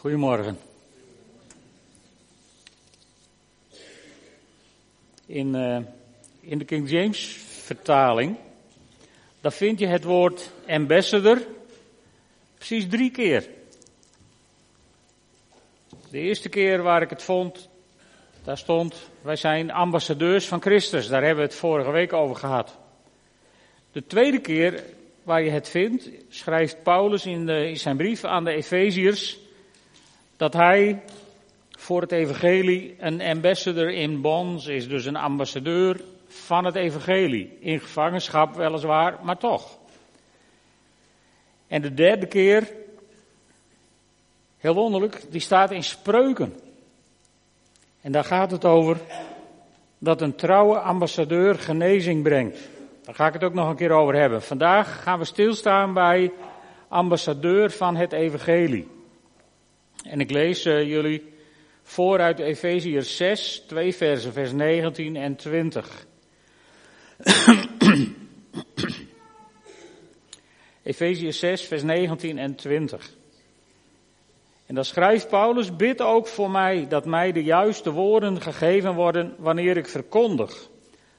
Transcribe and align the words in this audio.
Goedemorgen. 0.00 0.58
In, 5.26 5.54
uh, 5.54 5.78
in 6.40 6.58
de 6.58 6.64
King 6.64 6.90
James 6.90 7.36
vertaling, 7.64 8.36
daar 9.40 9.52
vind 9.52 9.78
je 9.78 9.86
het 9.86 10.04
woord 10.04 10.50
ambassador 10.66 11.38
precies 12.54 12.88
drie 12.88 13.10
keer. 13.10 13.48
De 16.10 16.18
eerste 16.18 16.48
keer 16.48 16.82
waar 16.82 17.02
ik 17.02 17.10
het 17.10 17.22
vond, 17.22 17.68
daar 18.44 18.58
stond, 18.58 19.10
wij 19.22 19.36
zijn 19.36 19.70
ambassadeurs 19.70 20.46
van 20.46 20.60
Christus. 20.60 21.08
Daar 21.08 21.22
hebben 21.22 21.44
we 21.44 21.50
het 21.50 21.58
vorige 21.58 21.90
week 21.90 22.12
over 22.12 22.36
gehad. 22.36 22.78
De 23.92 24.06
tweede 24.06 24.40
keer 24.40 24.84
waar 25.22 25.42
je 25.42 25.50
het 25.50 25.68
vindt, 25.68 26.08
schrijft 26.28 26.82
Paulus 26.82 27.26
in, 27.26 27.46
de, 27.46 27.68
in 27.68 27.78
zijn 27.78 27.96
brief 27.96 28.24
aan 28.24 28.44
de 28.44 28.52
Efeziërs, 28.52 29.48
dat 30.40 30.52
hij 30.52 31.02
voor 31.70 32.00
het 32.00 32.12
evangelie 32.12 32.96
een 32.98 33.20
ambassador 33.20 33.92
in 33.92 34.20
bonds 34.20 34.66
is, 34.66 34.88
dus 34.88 35.04
een 35.04 35.16
ambassadeur 35.16 36.00
van 36.26 36.64
het 36.64 36.74
evangelie. 36.74 37.56
In 37.58 37.80
gevangenschap 37.80 38.54
weliswaar, 38.54 39.18
maar 39.22 39.38
toch. 39.38 39.78
En 41.66 41.82
de 41.82 41.94
derde 41.94 42.26
keer, 42.26 42.72
heel 44.58 44.74
wonderlijk, 44.74 45.22
die 45.30 45.40
staat 45.40 45.70
in 45.70 45.82
spreuken. 45.82 46.60
En 48.00 48.12
daar 48.12 48.24
gaat 48.24 48.50
het 48.50 48.64
over 48.64 49.00
dat 49.98 50.20
een 50.20 50.34
trouwe 50.34 50.78
ambassadeur 50.78 51.54
genezing 51.54 52.22
brengt. 52.22 52.58
Daar 53.02 53.14
ga 53.14 53.26
ik 53.26 53.32
het 53.32 53.44
ook 53.44 53.54
nog 53.54 53.68
een 53.68 53.76
keer 53.76 53.92
over 53.92 54.14
hebben. 54.14 54.42
Vandaag 54.42 55.02
gaan 55.02 55.18
we 55.18 55.24
stilstaan 55.24 55.94
bij 55.94 56.32
ambassadeur 56.88 57.70
van 57.70 57.96
het 57.96 58.12
evangelie. 58.12 58.99
En 60.02 60.20
ik 60.20 60.30
lees 60.30 60.66
uh, 60.66 60.88
jullie 60.88 61.32
voor 61.82 62.20
uit 62.20 62.38
Efeziërs 62.38 63.16
6, 63.16 63.64
twee 63.66 63.94
versen, 63.94 64.32
vers 64.32 64.52
19 64.52 65.16
en 65.16 65.36
20. 65.36 66.06
Efeziërs 70.82 71.38
6, 71.38 71.62
vers 71.62 71.82
19 71.82 72.38
en 72.38 72.54
20. 72.54 73.10
En 74.66 74.74
dan 74.74 74.84
schrijft 74.84 75.28
Paulus, 75.28 75.76
bid 75.76 76.00
ook 76.00 76.26
voor 76.26 76.50
mij 76.50 76.86
dat 76.88 77.04
mij 77.04 77.32
de 77.32 77.42
juiste 77.42 77.90
woorden 77.90 78.40
gegeven 78.40 78.94
worden 78.94 79.34
wanneer 79.38 79.76
ik 79.76 79.88
verkondig, 79.88 80.68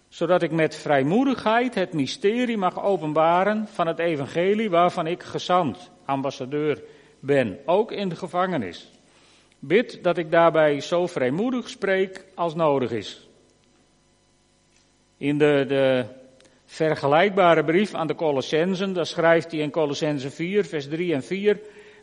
zodat 0.10 0.42
ik 0.42 0.52
met 0.52 0.76
vrijmoedigheid 0.76 1.76
het 1.76 1.94
mysterie 1.94 2.58
mag 2.58 2.84
openbaren 2.84 3.68
van 3.68 3.88
het 3.88 4.00
evangelie 4.00 4.70
waarvan 4.70 5.08
ik 5.08 5.24
gezant, 5.24 5.92
ambassadeur 6.06 6.84
ben, 7.22 7.60
ook 7.66 7.92
in 7.92 8.10
de 8.10 8.16
gevangenis. 8.16 8.92
Bid 9.60 10.04
dat 10.04 10.18
ik 10.18 10.32
daarbij 10.32 10.82
zo 10.82 11.08
vrijmoedig 11.08 11.70
spreek 11.70 12.26
als 12.36 12.56
nodig 12.56 12.92
is. 12.92 13.28
In 15.18 15.38
de, 15.38 15.66
de 15.68 16.06
vergelijkbare 16.66 17.64
brief 17.64 17.94
aan 17.94 18.08
de 18.08 18.16
Colossensen, 18.16 18.94
daar 18.94 19.06
schrijft 19.06 19.52
hij 19.52 19.60
in 19.60 19.72
Colossensen 19.72 20.32
4, 20.32 20.66
vers 20.66 20.88
3 20.88 21.14
en 21.14 21.24
4, 21.24 21.60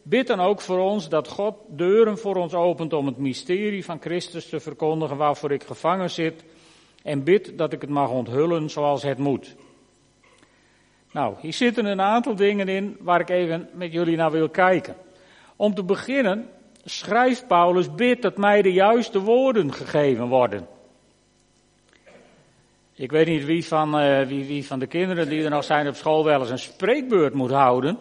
Bid 0.08 0.26
dan 0.26 0.40
ook 0.40 0.60
voor 0.60 0.78
ons 0.78 1.08
dat 1.08 1.28
God 1.28 1.54
deuren 1.68 2.18
voor 2.18 2.36
ons 2.36 2.54
opent 2.54 2.92
om 2.92 3.06
het 3.06 3.16
mysterie 3.16 3.84
van 3.84 4.00
Christus 4.00 4.48
te 4.48 4.60
verkondigen 4.60 5.16
waarvoor 5.16 5.52
ik 5.52 5.62
gevangen 5.62 6.10
zit. 6.10 6.44
En 7.02 7.24
bid 7.24 7.58
dat 7.58 7.72
ik 7.72 7.80
het 7.80 7.90
mag 7.90 8.10
onthullen 8.10 8.70
zoals 8.70 9.02
het 9.02 9.18
moet. 9.18 9.56
Nou, 11.12 11.34
hier 11.40 11.52
zitten 11.52 11.84
een 11.84 12.00
aantal 12.00 12.34
dingen 12.34 12.68
in 12.68 12.96
waar 13.00 13.20
ik 13.20 13.28
even 13.28 13.68
met 13.72 13.92
jullie 13.92 14.16
naar 14.16 14.30
wil 14.30 14.48
kijken. 14.48 14.96
Om 15.58 15.74
te 15.74 15.84
beginnen 15.84 16.48
schrijft 16.84 17.46
Paulus, 17.46 17.94
bid 17.94 18.22
dat 18.22 18.36
mij 18.36 18.62
de 18.62 18.72
juiste 18.72 19.20
woorden 19.20 19.72
gegeven 19.72 20.28
worden. 20.28 20.66
Ik 22.94 23.10
weet 23.10 23.26
niet 23.26 23.44
wie 23.44 23.66
van, 23.66 24.00
uh, 24.00 24.26
wie, 24.26 24.44
wie 24.44 24.66
van 24.66 24.78
de 24.78 24.86
kinderen 24.86 25.28
die 25.28 25.44
er 25.44 25.50
nog 25.50 25.64
zijn 25.64 25.88
op 25.88 25.94
school 25.94 26.24
wel 26.24 26.40
eens 26.40 26.50
een 26.50 26.58
spreekbeurt 26.58 27.34
moet 27.34 27.50
houden. 27.50 27.98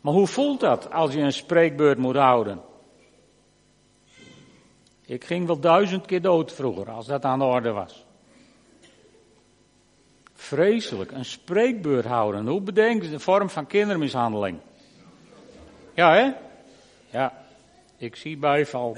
Maar 0.00 0.12
hoe 0.12 0.26
voelt 0.26 0.60
dat 0.60 0.92
als 0.92 1.12
je 1.12 1.20
een 1.20 1.32
spreekbeurt 1.32 1.98
moet 1.98 2.16
houden? 2.16 2.60
Ik 5.04 5.24
ging 5.24 5.46
wel 5.46 5.60
duizend 5.60 6.06
keer 6.06 6.22
dood 6.22 6.52
vroeger, 6.52 6.90
als 6.90 7.06
dat 7.06 7.24
aan 7.24 7.38
de 7.38 7.44
orde 7.44 7.70
was. 7.70 8.06
Vreselijk, 10.32 11.10
een 11.10 11.24
spreekbeurt 11.24 12.04
houden. 12.04 12.46
Hoe 12.46 12.60
bedenkt 12.60 13.04
je 13.04 13.10
de 13.10 13.18
vorm 13.18 13.50
van 13.50 13.66
kindermishandeling? 13.66 14.58
Ja, 15.98 16.14
hè? 16.14 16.32
Ja, 17.10 17.32
ik 17.96 18.16
zie 18.16 18.36
bijval. 18.36 18.96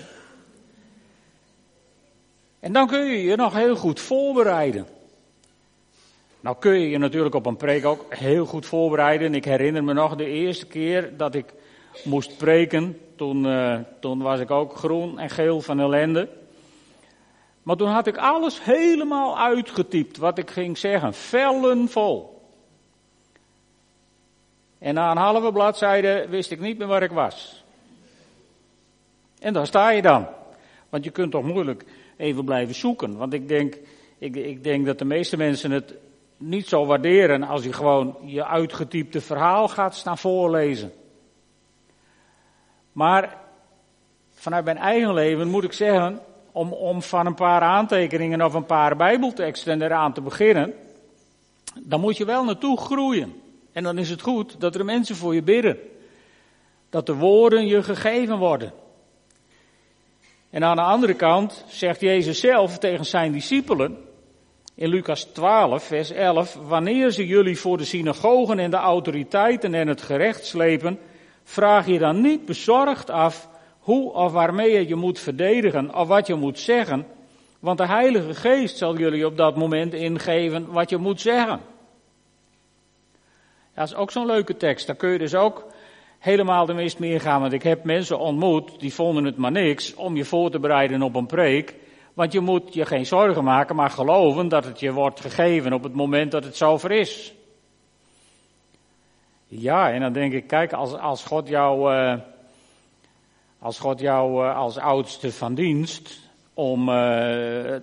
En 2.59 2.73
dan 2.73 2.87
kun 2.87 3.05
je 3.05 3.23
je 3.23 3.37
nog 3.37 3.55
heel 3.55 3.77
goed 3.77 4.01
voorbereiden. 4.01 4.87
Nou 6.41 6.57
kun 6.59 6.81
je 6.81 6.91
je 6.91 6.99
natuurlijk 6.99 7.35
op 7.35 7.47
een 7.47 7.57
preek 7.57 7.85
ook 7.85 8.15
heel 8.15 8.47
goed 8.47 8.67
voorbereiden. 8.67 9.35
Ik 9.35 9.45
herinner 9.45 9.85
me 9.85 9.93
nog 9.93 10.17
de 10.17 10.25
eerste 10.25 10.67
keer 10.67 11.17
dat 11.17 11.35
ik 11.35 11.55
moest 12.05 12.37
preken. 12.37 13.01
Toen, 13.17 13.47
uh, 13.47 13.79
toen 14.01 14.23
was 14.23 14.41
ik 14.41 14.51
ook 14.51 14.77
groen 14.77 15.19
en 15.19 15.31
geel 15.31 15.61
van 15.61 15.81
ellende. 15.81 16.29
Maar 17.63 17.77
toen 17.77 17.89
had 17.89 18.07
ik 18.07 18.17
alles 18.17 18.65
helemaal 18.65 19.39
uitgetypt 19.39 20.17
wat 20.17 20.39
ik 20.39 20.51
ging 20.51 20.79
zeggen. 20.79 21.15
Vellen 21.15 21.89
vol. 21.89 22.40
En 24.81 24.95
na 24.95 25.11
een 25.11 25.17
halve 25.17 25.53
bladzijde 25.53 26.27
wist 26.29 26.51
ik 26.51 26.61
niet 26.61 26.79
meer 26.79 26.87
waar 26.87 27.03
ik 27.03 27.11
was. 27.11 27.65
En 29.39 29.53
daar 29.53 29.67
sta 29.67 29.91
je 29.91 30.03
dan. 30.03 30.27
Want 30.89 31.05
je 31.05 31.11
kunt 31.11 31.31
toch 31.31 31.45
moeilijk 31.45 31.85
even 32.17 32.45
blijven 32.45 32.75
zoeken. 32.75 33.17
Want 33.17 33.33
ik 33.33 33.49
denk, 33.49 33.79
ik, 34.19 34.37
ik 34.37 34.65
denk 34.65 34.87
dat 34.87 34.99
de 34.99 35.05
meeste 35.05 35.37
mensen 35.37 35.71
het 35.71 35.95
niet 36.37 36.69
zo 36.69 36.87
waarderen 36.87 37.43
als 37.43 37.65
je 37.65 37.73
gewoon 37.73 38.17
je 38.25 38.45
uitgetypte 38.45 39.21
verhaal 39.21 39.69
gaat 39.69 39.95
staan 39.95 40.19
voorlezen. 40.19 40.93
Maar 42.93 43.37
vanuit 44.31 44.65
mijn 44.65 44.79
eigen 44.79 45.15
leven 45.15 45.49
moet 45.49 45.65
ik 45.65 45.73
zeggen, 45.73 46.21
om, 46.53 46.73
om 46.73 47.03
van 47.03 47.27
een 47.27 47.35
paar 47.35 47.61
aantekeningen 47.61 48.43
of 48.43 48.55
een 48.55 48.67
paar 48.67 48.97
bijbelteksten 48.97 49.83
eraan 49.83 50.13
te 50.13 50.21
beginnen, 50.21 50.75
dan 51.83 52.01
moet 52.01 52.17
je 52.17 52.25
wel 52.25 52.45
naartoe 52.45 52.79
groeien. 52.79 53.43
En 53.73 53.83
dan 53.83 53.99
is 53.99 54.11
het 54.11 54.23
goed 54.23 54.61
dat 54.61 54.75
er 54.75 54.85
mensen 54.85 55.17
voor 55.17 55.35
je 55.35 55.43
bidden. 55.43 55.79
Dat 56.91 57.07
de 57.07 57.15
woorden 57.15 57.67
je 57.67 57.83
gegeven 57.83 58.39
worden. 58.39 58.73
En 60.51 60.65
aan 60.65 60.77
de 60.77 60.83
andere 60.83 61.15
kant 61.15 61.65
zegt 61.69 62.01
Jezus 62.01 62.41
zelf 62.41 62.79
tegen 62.79 63.05
zijn 63.05 63.33
discipelen, 63.33 63.99
in 64.75 64.89
Lucas 64.89 65.25
12, 65.25 65.85
vers 65.85 66.11
11, 66.11 66.59
wanneer 66.67 67.11
ze 67.11 67.27
jullie 67.27 67.59
voor 67.59 67.79
de 67.79 67.85
synagogen 67.85 68.59
en 68.59 68.71
de 68.71 68.77
autoriteiten 68.77 69.75
en 69.75 69.89
het 69.89 70.03
gerecht 70.03 70.47
slepen, 70.47 70.99
vraag 71.45 71.87
je 71.87 71.99
dan 71.99 72.21
niet 72.21 72.45
bezorgd 72.45 73.11
af 73.11 73.49
hoe 73.79 74.13
of 74.13 74.33
waarmee 74.33 74.73
je 74.73 74.89
je 74.89 74.95
moet 74.95 75.19
verdedigen 75.19 75.95
of 75.95 76.09
wat 76.09 76.27
je 76.27 76.35
moet 76.35 76.59
zeggen, 76.59 77.07
want 77.59 77.79
de 77.79 77.87
Heilige 77.87 78.35
Geest 78.35 78.77
zal 78.77 78.97
jullie 78.97 79.27
op 79.27 79.37
dat 79.37 79.57
moment 79.57 79.95
ingeven 79.95 80.73
wat 80.73 80.91
je 80.91 80.97
moet 80.97 81.21
zeggen. 81.21 81.61
Dat 83.75 83.87
is 83.87 83.95
ook 83.95 84.11
zo'n 84.11 84.27
leuke 84.27 84.57
tekst. 84.57 84.87
Daar 84.87 84.97
kun 84.97 85.11
je 85.11 85.19
dus 85.19 85.35
ook 85.35 85.67
helemaal 86.19 86.67
de 86.67 86.75
meest 86.75 86.99
meer 86.99 87.21
gaan. 87.21 87.41
Want 87.41 87.53
ik 87.53 87.63
heb 87.63 87.85
mensen 87.85 88.19
ontmoet, 88.19 88.81
die 88.81 88.95
vonden 88.95 89.25
het 89.25 89.37
maar 89.37 89.51
niks 89.51 89.95
om 89.95 90.17
je 90.17 90.25
voor 90.25 90.51
te 90.51 90.59
bereiden 90.59 91.03
op 91.03 91.15
een 91.15 91.27
preek. 91.27 91.75
Want 92.15 92.33
je 92.33 92.41
moet 92.41 92.75
je 92.75 92.87
geen 92.87 93.07
zorgen 93.07 93.45
maken, 93.45 93.77
maar 93.77 93.91
geloven 93.91 94.49
dat 94.49 94.65
het 94.65 94.81
je 94.81 94.93
wordt 94.93 95.21
gegeven 95.21 95.73
op 95.73 95.83
het 95.83 95.95
moment 95.95 96.31
dat 96.31 96.45
het 96.45 96.57
zover 96.57 96.91
is. 96.91 97.35
Ja, 99.47 99.91
en 99.91 100.01
dan 100.01 100.13
denk 100.13 100.33
ik, 100.33 100.47
kijk, 100.47 100.73
als, 100.73 100.95
als 100.95 101.25
God 101.25 101.49
jou, 101.49 101.95
uh, 101.95 102.15
als 103.59 103.79
God 103.79 104.01
jou 104.01 104.47
uh, 104.47 104.57
als 104.57 104.79
oudste 104.79 105.33
van 105.33 105.55
dienst 105.55 106.21
om 106.55 106.89
uh, 106.89 107.77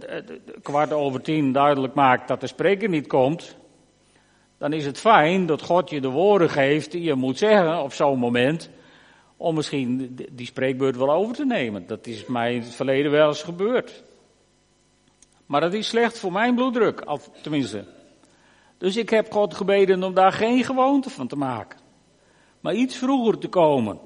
kwart 0.62 0.94
over 0.94 1.22
tien 1.22 1.52
duidelijk 1.52 1.94
maakt 1.94 2.28
dat 2.28 2.42
de 2.42 2.48
spreker 2.48 2.90
niet 2.90 3.08
komt, 3.08 3.58
dan 4.58 4.74
is 4.74 4.86
het 4.86 5.00
fijn 5.00 5.46
dat 5.46 5.62
God 5.62 5.90
je 5.90 6.02
de 6.02 6.10
woorden 6.10 6.50
geeft 6.50 6.92
die 6.92 7.04
je 7.04 7.14
moet 7.14 7.38
zeggen 7.38 7.84
op 7.84 7.94
zo'n 7.94 8.20
moment, 8.20 8.70
om 9.38 9.56
misschien 9.56 10.18
die 10.32 10.46
spreekbeurt 10.46 10.98
wel 10.98 11.12
over 11.12 11.36
te 11.36 11.46
nemen. 11.46 11.88
Dat 11.88 12.08
is 12.08 12.26
mij 12.26 12.54
in 12.54 12.62
het 12.62 12.76
verleden 12.76 13.12
wel 13.12 13.28
eens 13.28 13.44
gebeurd. 13.44 14.04
Maar 15.46 15.62
dat 15.62 15.74
is 15.74 15.88
slecht 15.88 16.20
voor 16.20 16.32
mijn 16.32 16.56
bloeddruk, 16.56 17.06
tenminste. 17.42 17.86
Dus 18.78 18.96
ik 18.98 19.10
heb 19.10 19.32
God 19.32 19.54
gebeden 19.54 20.04
om 20.04 20.14
daar 20.14 20.32
geen 20.32 20.64
gewoonte 20.64 21.10
van 21.10 21.28
te 21.28 21.36
maken. 21.36 21.80
Maar 22.60 22.74
iets 22.74 22.98
vroeger 22.98 23.38
te 23.38 23.48
komen. 23.48 24.00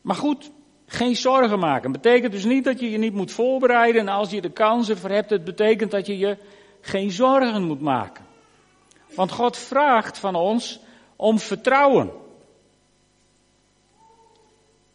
Maar 0.00 0.16
goed, 0.16 0.50
geen 0.86 1.16
zorgen 1.16 1.58
maken. 1.58 1.92
Betekent 1.92 2.32
dus 2.32 2.44
niet 2.44 2.64
dat 2.64 2.80
je 2.80 2.90
je 2.90 2.98
niet 2.98 3.14
moet 3.14 3.32
voorbereiden. 3.32 4.00
En 4.00 4.08
als 4.08 4.30
je 4.30 4.40
de 4.40 4.52
kansen 4.52 4.98
voor 4.98 5.10
hebt, 5.10 5.30
het 5.30 5.44
betekent 5.44 5.90
dat 5.90 6.06
je 6.06 6.18
je 6.18 6.36
geen 6.80 7.10
zorgen 7.10 7.62
moet 7.62 7.80
maken. 7.80 8.25
Want 9.16 9.32
God 9.32 9.56
vraagt 9.56 10.18
van 10.18 10.34
ons 10.34 10.80
om 11.16 11.38
vertrouwen. 11.38 12.10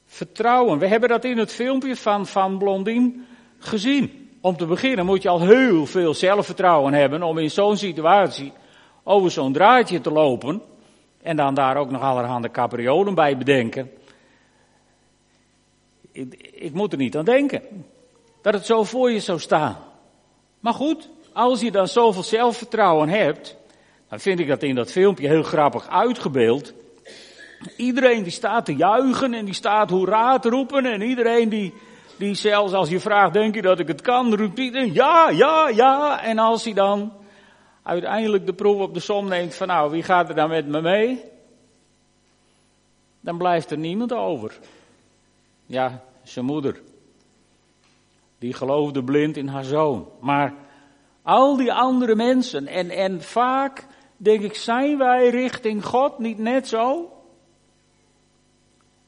vertrouwen. 0.05 0.79
We 0.79 0.87
hebben 0.87 1.09
dat 1.09 1.23
in 1.23 1.37
het 1.37 1.51
filmpje 1.51 1.95
van, 1.95 2.27
van 2.27 2.57
Blondien 2.57 3.25
gezien. 3.57 4.29
Om 4.41 4.57
te 4.57 4.65
beginnen 4.65 5.05
moet 5.05 5.21
je 5.21 5.29
al 5.29 5.41
heel 5.41 5.85
veel 5.85 6.13
zelfvertrouwen 6.13 6.93
hebben 6.93 7.23
om 7.23 7.37
in 7.37 7.51
zo'n 7.51 7.77
situatie 7.77 8.53
over 9.03 9.31
zo'n 9.31 9.53
draadje 9.53 10.01
te 10.01 10.11
lopen. 10.11 10.61
En 11.21 11.35
dan 11.35 11.53
daar 11.53 11.77
ook 11.77 11.89
nog 11.89 12.01
allerhande 12.01 12.51
capriolen 12.51 13.13
bij 13.13 13.37
bedenken. 13.37 13.91
Ik, 16.11 16.49
ik 16.53 16.73
moet 16.73 16.91
er 16.91 16.97
niet 16.97 17.17
aan 17.17 17.25
denken. 17.25 17.61
Dat 18.41 18.53
het 18.53 18.65
zo 18.65 18.83
voor 18.83 19.11
je 19.11 19.19
zou 19.19 19.39
staan. 19.39 19.77
Maar 20.59 20.73
goed, 20.73 21.09
als 21.33 21.61
je 21.61 21.71
dan 21.71 21.87
zoveel 21.87 22.23
zelfvertrouwen 22.23 23.09
hebt, 23.09 23.55
dan 24.11 24.19
vind 24.19 24.39
ik 24.39 24.47
dat 24.47 24.63
in 24.63 24.75
dat 24.75 24.91
filmpje 24.91 25.27
heel 25.27 25.43
grappig 25.43 25.87
uitgebeeld. 25.87 26.73
Iedereen 27.77 28.23
die 28.23 28.31
staat 28.31 28.65
te 28.65 28.75
juichen 28.75 29.33
en 29.33 29.45
die 29.45 29.53
staat 29.53 29.89
hoera 29.89 30.39
te 30.39 30.49
roepen 30.49 30.85
en 30.85 31.01
iedereen 31.01 31.49
die, 31.49 31.73
die 32.17 32.33
zelfs 32.33 32.73
als 32.73 32.89
je 32.89 32.99
vraagt, 32.99 33.33
denk 33.33 33.55
je 33.55 33.61
dat 33.61 33.79
ik 33.79 33.87
het 33.87 34.01
kan, 34.01 34.35
roept 34.35 34.59
iedereen 34.59 34.93
ja, 34.93 35.29
ja, 35.29 35.69
ja. 35.69 36.23
En 36.23 36.39
als 36.39 36.63
hij 36.63 36.73
dan 36.73 37.13
uiteindelijk 37.83 38.45
de 38.45 38.53
proef 38.53 38.79
op 38.79 38.93
de 38.93 38.99
som 38.99 39.27
neemt 39.27 39.55
van 39.55 39.67
nou, 39.67 39.91
wie 39.91 40.03
gaat 40.03 40.29
er 40.29 40.35
dan 40.35 40.49
met 40.49 40.67
me 40.67 40.81
mee? 40.81 41.23
Dan 43.19 43.37
blijft 43.37 43.71
er 43.71 43.77
niemand 43.77 44.13
over. 44.13 44.59
Ja, 45.65 46.03
zijn 46.23 46.45
moeder. 46.45 46.81
Die 48.39 48.53
geloofde 48.53 49.03
blind 49.03 49.37
in 49.37 49.47
haar 49.47 49.63
zoon. 49.63 50.07
Maar 50.19 50.53
al 51.21 51.57
die 51.57 51.73
andere 51.73 52.15
mensen, 52.15 52.67
en, 52.67 52.89
en 52.89 53.21
vaak 53.21 53.87
denk 54.23 54.41
ik, 54.41 54.55
zijn 54.55 54.97
wij 54.97 55.29
richting 55.29 55.85
God 55.85 56.19
niet 56.19 56.37
net 56.37 56.67
zo? 56.67 57.11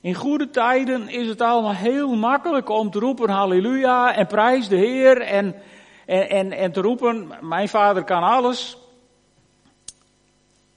In 0.01 0.13
goede 0.13 0.49
tijden 0.49 1.09
is 1.09 1.27
het 1.27 1.41
allemaal 1.41 1.73
heel 1.73 2.15
makkelijk 2.15 2.69
om 2.69 2.91
te 2.91 2.99
roepen 2.99 3.29
halleluja 3.29 4.15
en 4.15 4.27
prijs 4.27 4.67
de 4.67 4.75
Heer 4.75 5.21
en, 5.21 5.55
en, 6.05 6.51
en, 6.51 6.71
te 6.71 6.81
roepen 6.81 7.31
mijn 7.41 7.69
vader 7.69 8.03
kan 8.03 8.23
alles. 8.23 8.77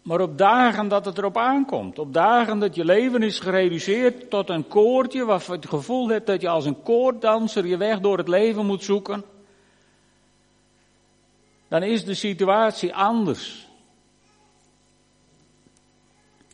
Maar 0.03 0.21
op 0.21 0.39
dagen 0.39 0.89
dat 0.89 1.05
het 1.05 1.19
erop 1.19 1.37
aankomt, 1.37 1.99
op 1.99 2.12
dagen 2.12 2.59
dat 2.59 2.75
je 2.75 2.85
leven 2.85 3.23
is 3.23 3.41
gereduceerd 3.41 4.31
tot 4.31 4.49
een 4.49 4.69
koortje 4.69 5.25
waarvan 5.25 5.55
je 5.55 5.61
het 5.61 5.71
gevoel 5.71 6.09
hebt 6.09 6.27
dat 6.27 6.41
je 6.41 6.49
als 6.49 6.65
een 6.65 6.82
koorddanser 6.82 7.67
je 7.67 7.77
weg 7.77 8.00
door 8.00 8.19
het 8.19 8.29
leven 8.29 8.67
moet 8.67 8.85
zoeken, 8.85 9.25
dan 11.69 11.82
is 11.82 12.05
de 12.05 12.15
situatie 12.15 12.94
anders. 12.94 13.66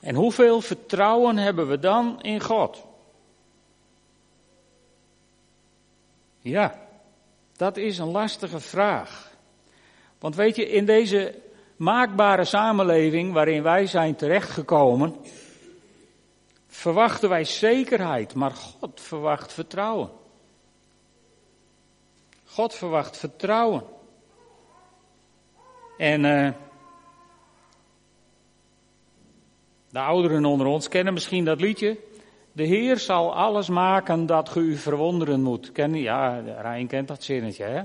En 0.03 0.15
hoeveel 0.15 0.61
vertrouwen 0.61 1.37
hebben 1.37 1.69
we 1.69 1.79
dan 1.79 2.23
in 2.23 2.41
God? 2.41 2.85
Ja, 6.39 6.81
dat 7.57 7.77
is 7.77 7.99
een 7.99 8.11
lastige 8.11 8.61
vraag. 8.61 9.31
Want 10.19 10.35
weet 10.35 10.57
je, 10.57 10.71
in 10.71 10.87
deze 10.87 11.35
maakbare 11.77 12.45
samenleving 12.45 13.33
waarin 13.33 13.63
wij 13.63 13.87
zijn 13.87 14.17
terechtgekomen, 14.17 15.17
verwachten 16.67 17.29
wij 17.29 17.45
zekerheid, 17.45 18.35
maar 18.35 18.51
God 18.51 19.01
verwacht 19.01 19.53
vertrouwen. 19.53 20.11
God 22.45 22.75
verwacht 22.75 23.17
vertrouwen. 23.17 23.85
En 25.99 26.25
uh, 26.25 26.49
de 29.93 29.99
ouderen 29.99 30.45
onder 30.45 30.67
ons 30.67 30.89
kennen 30.89 31.13
misschien 31.13 31.45
dat 31.45 31.61
liedje. 31.61 31.99
De 32.53 32.65
Heer 32.65 32.99
zal 32.99 33.35
alles 33.35 33.69
maken 33.69 34.27
dat 34.27 34.49
ge 34.49 34.61
u 34.61 34.77
verwonderen 34.77 35.43
moet. 35.43 35.73
Ken, 35.73 35.95
ja, 35.95 36.43
Rijn 36.61 36.87
kent 36.87 37.09
dat 37.09 37.23
zinnetje, 37.23 37.65
hè? 37.65 37.83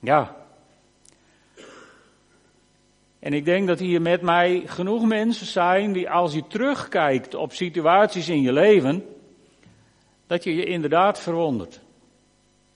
Ja, 0.00 0.36
en 3.26 3.32
ik 3.32 3.44
denk 3.44 3.66
dat 3.66 3.78
hier 3.78 4.02
met 4.02 4.22
mij 4.22 4.62
genoeg 4.66 5.04
mensen 5.04 5.46
zijn 5.46 5.92
die 5.92 6.10
als 6.10 6.34
je 6.34 6.46
terugkijkt 6.46 7.34
op 7.34 7.52
situaties 7.52 8.28
in 8.28 8.40
je 8.40 8.52
leven, 8.52 9.04
dat 10.26 10.44
je 10.44 10.54
je 10.54 10.64
inderdaad 10.64 11.20
verwondert. 11.20 11.80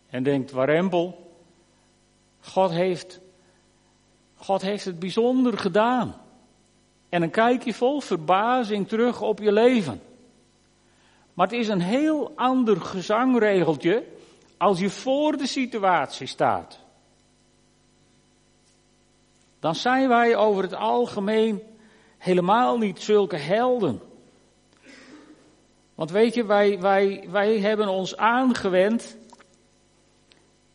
En 0.09 0.23
denkt, 0.23 0.51
warempel, 0.51 1.33
God 2.41 2.71
heeft, 2.71 3.21
God 4.37 4.63
heeft 4.63 4.85
het 4.85 4.99
bijzonder 4.99 5.59
gedaan. 5.59 6.15
En 7.11 7.21
dan 7.21 7.31
kijk 7.31 7.63
je 7.63 7.75
vol 7.75 8.01
verbazing 8.01 8.89
terug 8.89 9.21
op 9.21 9.39
je 9.39 9.53
leven. 9.53 10.01
Maar 11.35 11.47
het 11.47 11.57
is 11.59 11.69
een 11.69 11.81
heel 11.81 12.33
ander 12.35 12.81
gezangregeltje 12.81 14.05
als 14.57 14.81
je 14.81 14.91
voor 14.91 15.37
de 15.37 15.47
situatie 15.47 16.27
staat 16.27 16.81
dan 19.61 19.75
zijn 19.75 20.09
wij 20.09 20.37
over 20.37 20.63
het 20.63 20.75
algemeen 20.75 21.63
helemaal 22.19 22.79
niet 22.79 23.01
zulke 23.03 23.37
helden. 23.37 24.01
Want 25.95 26.11
weet 26.11 26.35
je, 26.35 26.45
wij, 26.45 26.81
wij, 26.81 27.27
wij 27.31 27.59
hebben 27.59 27.89
ons 27.89 28.17
aangewend. 28.17 29.17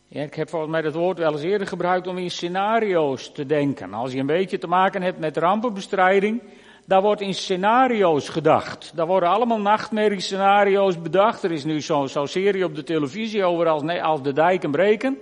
Ik 0.10 0.34
heb 0.34 0.50
volgens 0.50 0.72
mij 0.72 0.82
dat 0.82 0.94
woord 0.94 1.18
wel 1.18 1.32
eens 1.32 1.42
eerder 1.42 1.68
gebruikt 1.68 2.08
om 2.08 2.18
in 2.18 2.32
scenario's 2.32 3.32
te 3.32 3.46
denken. 3.46 3.94
Als 3.94 4.12
je 4.12 4.20
een 4.20 4.26
beetje 4.26 4.58
te 4.58 4.68
maken 4.68 5.02
hebt 5.02 5.20
met 5.20 5.38
rampenbestrijding, 5.38 6.42
daar 6.86 7.02
wordt 7.02 7.22
in 7.22 7.34
scenario's 7.34 8.30
gedacht. 8.30 8.92
Daar 8.96 9.08
worden 9.08 9.30
allemaal 9.30 9.60
nachtmerriescenario's 9.60 11.02
bedacht. 11.02 11.44
Er 11.44 11.52
is 11.52 11.64
nu 11.64 11.82
zo'n 11.82 12.08
zo 12.08 12.26
serie 12.26 12.66
op 12.66 12.76
de 12.76 12.84
televisie 12.84 13.44
over 13.44 13.68
als, 13.68 13.82
nee, 13.82 14.04
als 14.04 14.22
de 14.22 14.34
dijken 14.34 14.72
breken. 14.72 15.18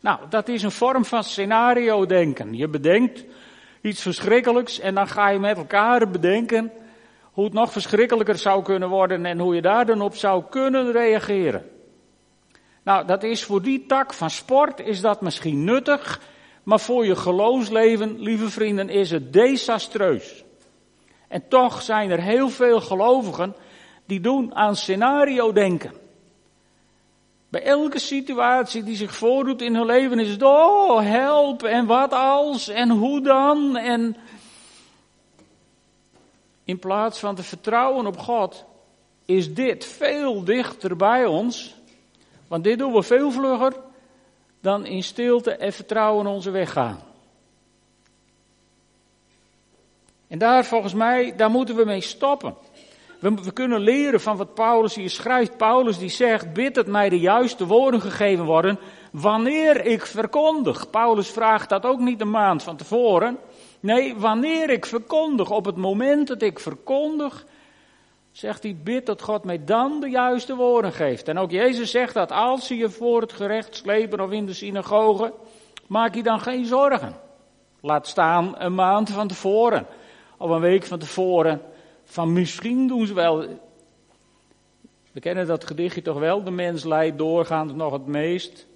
Nou, 0.00 0.18
dat 0.28 0.48
is 0.48 0.62
een 0.62 0.70
vorm 0.70 1.04
van 1.04 1.24
scenario 1.24 2.06
denken. 2.06 2.54
Je 2.54 2.68
bedenkt 2.68 3.24
iets 3.80 4.02
verschrikkelijks 4.02 4.80
en 4.80 4.94
dan 4.94 5.08
ga 5.08 5.28
je 5.28 5.38
met 5.38 5.56
elkaar 5.56 6.10
bedenken 6.10 6.72
hoe 7.32 7.44
het 7.44 7.54
nog 7.54 7.72
verschrikkelijker 7.72 8.38
zou 8.38 8.62
kunnen 8.62 8.88
worden 8.88 9.26
en 9.26 9.38
hoe 9.38 9.54
je 9.54 9.62
daar 9.62 9.86
dan 9.86 10.00
op 10.00 10.14
zou 10.14 10.44
kunnen 10.50 10.92
reageren. 10.92 11.79
Nou, 12.90 13.06
dat 13.06 13.22
is 13.22 13.44
voor 13.44 13.62
die 13.62 13.86
tak 13.86 14.14
van 14.14 14.30
sport 14.30 14.80
is 14.80 15.00
dat 15.00 15.20
misschien 15.20 15.64
nuttig, 15.64 16.20
maar 16.62 16.80
voor 16.80 17.06
je 17.06 17.16
geloofsleven, 17.16 18.20
lieve 18.20 18.50
vrienden, 18.50 18.88
is 18.88 19.10
het 19.10 19.32
desastreus. 19.32 20.44
En 21.28 21.48
toch 21.48 21.82
zijn 21.82 22.10
er 22.10 22.20
heel 22.20 22.48
veel 22.48 22.80
gelovigen 22.80 23.54
die 24.06 24.20
doen 24.20 24.54
aan 24.54 24.76
scenario 24.76 25.52
denken. 25.52 25.92
Bij 27.48 27.62
elke 27.62 27.98
situatie 27.98 28.82
die 28.82 28.96
zich 28.96 29.14
voordoet 29.14 29.62
in 29.62 29.74
hun 29.74 29.86
leven 29.86 30.18
is 30.18 30.30
het, 30.30 30.42
oh, 30.42 31.00
help, 31.00 31.62
en 31.62 31.86
wat 31.86 32.12
als, 32.12 32.68
en 32.68 32.90
hoe 32.90 33.20
dan, 33.20 33.76
en 33.76 34.16
in 36.64 36.78
plaats 36.78 37.18
van 37.18 37.34
te 37.34 37.42
vertrouwen 37.42 38.06
op 38.06 38.18
God, 38.18 38.64
is 39.24 39.54
dit 39.54 39.84
veel 39.84 40.44
dichter 40.44 40.96
bij 40.96 41.26
ons, 41.26 41.78
want 42.50 42.64
dit 42.64 42.78
doen 42.78 42.92
we 42.92 43.02
veel 43.02 43.30
vlugger 43.30 43.72
dan 44.60 44.86
in 44.86 45.02
stilte 45.02 45.50
en 45.50 45.72
vertrouwen 45.72 46.26
onze 46.26 46.50
weg 46.50 46.72
gaan. 46.72 47.00
En 50.28 50.38
daar 50.38 50.64
volgens 50.64 50.94
mij, 50.94 51.36
daar 51.36 51.50
moeten 51.50 51.76
we 51.76 51.84
mee 51.84 52.00
stoppen. 52.00 52.54
We, 53.20 53.34
we, 53.34 53.52
kunnen 53.52 53.80
leren 53.80 54.20
van 54.20 54.36
wat 54.36 54.54
Paulus 54.54 54.94
hier 54.94 55.10
schrijft. 55.10 55.56
Paulus 55.56 55.98
die 55.98 56.08
zegt, 56.08 56.52
bid 56.52 56.74
dat 56.74 56.86
mij 56.86 57.08
de 57.08 57.18
juiste 57.18 57.66
woorden 57.66 58.00
gegeven 58.00 58.44
worden 58.44 58.78
wanneer 59.12 59.84
ik 59.84 60.06
verkondig. 60.06 60.90
Paulus 60.90 61.28
vraagt 61.28 61.68
dat 61.68 61.84
ook 61.84 62.00
niet 62.00 62.20
een 62.20 62.30
maand 62.30 62.62
van 62.62 62.76
tevoren. 62.76 63.38
Nee, 63.80 64.14
wanneer 64.16 64.70
ik 64.70 64.86
verkondig, 64.86 65.50
op 65.50 65.64
het 65.64 65.76
moment 65.76 66.28
dat 66.28 66.42
ik 66.42 66.58
verkondig, 66.58 67.46
zegt 68.32 68.62
hij, 68.62 68.76
bid 68.84 69.06
dat 69.06 69.22
God 69.22 69.44
mij 69.44 69.64
dan 69.64 70.00
de 70.00 70.08
juiste 70.08 70.54
woorden 70.54 70.92
geeft. 70.92 71.28
En 71.28 71.38
ook 71.38 71.50
Jezus 71.50 71.90
zegt 71.90 72.14
dat 72.14 72.32
als 72.32 72.66
ze 72.66 72.76
je 72.76 72.90
voor 72.90 73.20
het 73.20 73.32
gerecht 73.32 73.76
slepen 73.76 74.20
of 74.20 74.30
in 74.30 74.46
de 74.46 74.52
synagoge, 74.52 75.32
maak 75.86 76.14
je 76.14 76.22
dan 76.22 76.40
geen 76.40 76.64
zorgen. 76.64 77.16
Laat 77.80 78.06
staan 78.06 78.54
een 78.58 78.74
maand 78.74 79.10
van 79.10 79.28
tevoren, 79.28 79.86
of 80.36 80.50
een 80.50 80.60
week 80.60 80.84
van 80.84 80.98
tevoren 80.98 81.60
van 82.10 82.32
misschien 82.32 82.86
doen 82.86 83.06
ze 83.06 83.14
wel. 83.14 83.38
We 85.12 85.20
kennen 85.20 85.46
dat 85.46 85.66
gedichtje 85.66 86.02
toch 86.02 86.18
wel. 86.18 86.42
De 86.42 86.50
mens 86.50 86.84
lijdt 86.84 87.18
doorgaans 87.18 87.72
nog 87.72 87.92
het 87.92 88.06
meest 88.06 88.66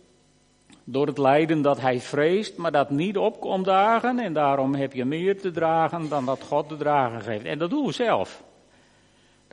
door 0.84 1.06
het 1.06 1.18
lijden 1.18 1.62
dat 1.62 1.80
hij 1.80 2.00
vreest, 2.00 2.56
maar 2.56 2.72
dat 2.72 2.90
niet 2.90 3.18
opkomt 3.18 3.64
dagen. 3.64 4.18
En 4.18 4.32
daarom 4.32 4.74
heb 4.74 4.92
je 4.92 5.04
meer 5.04 5.40
te 5.40 5.50
dragen 5.50 6.08
dan 6.08 6.24
dat 6.24 6.42
God 6.42 6.68
te 6.68 6.76
dragen 6.76 7.20
geeft. 7.20 7.44
En 7.44 7.58
dat 7.58 7.70
doen 7.70 7.86
we 7.86 7.92
zelf. 7.92 8.42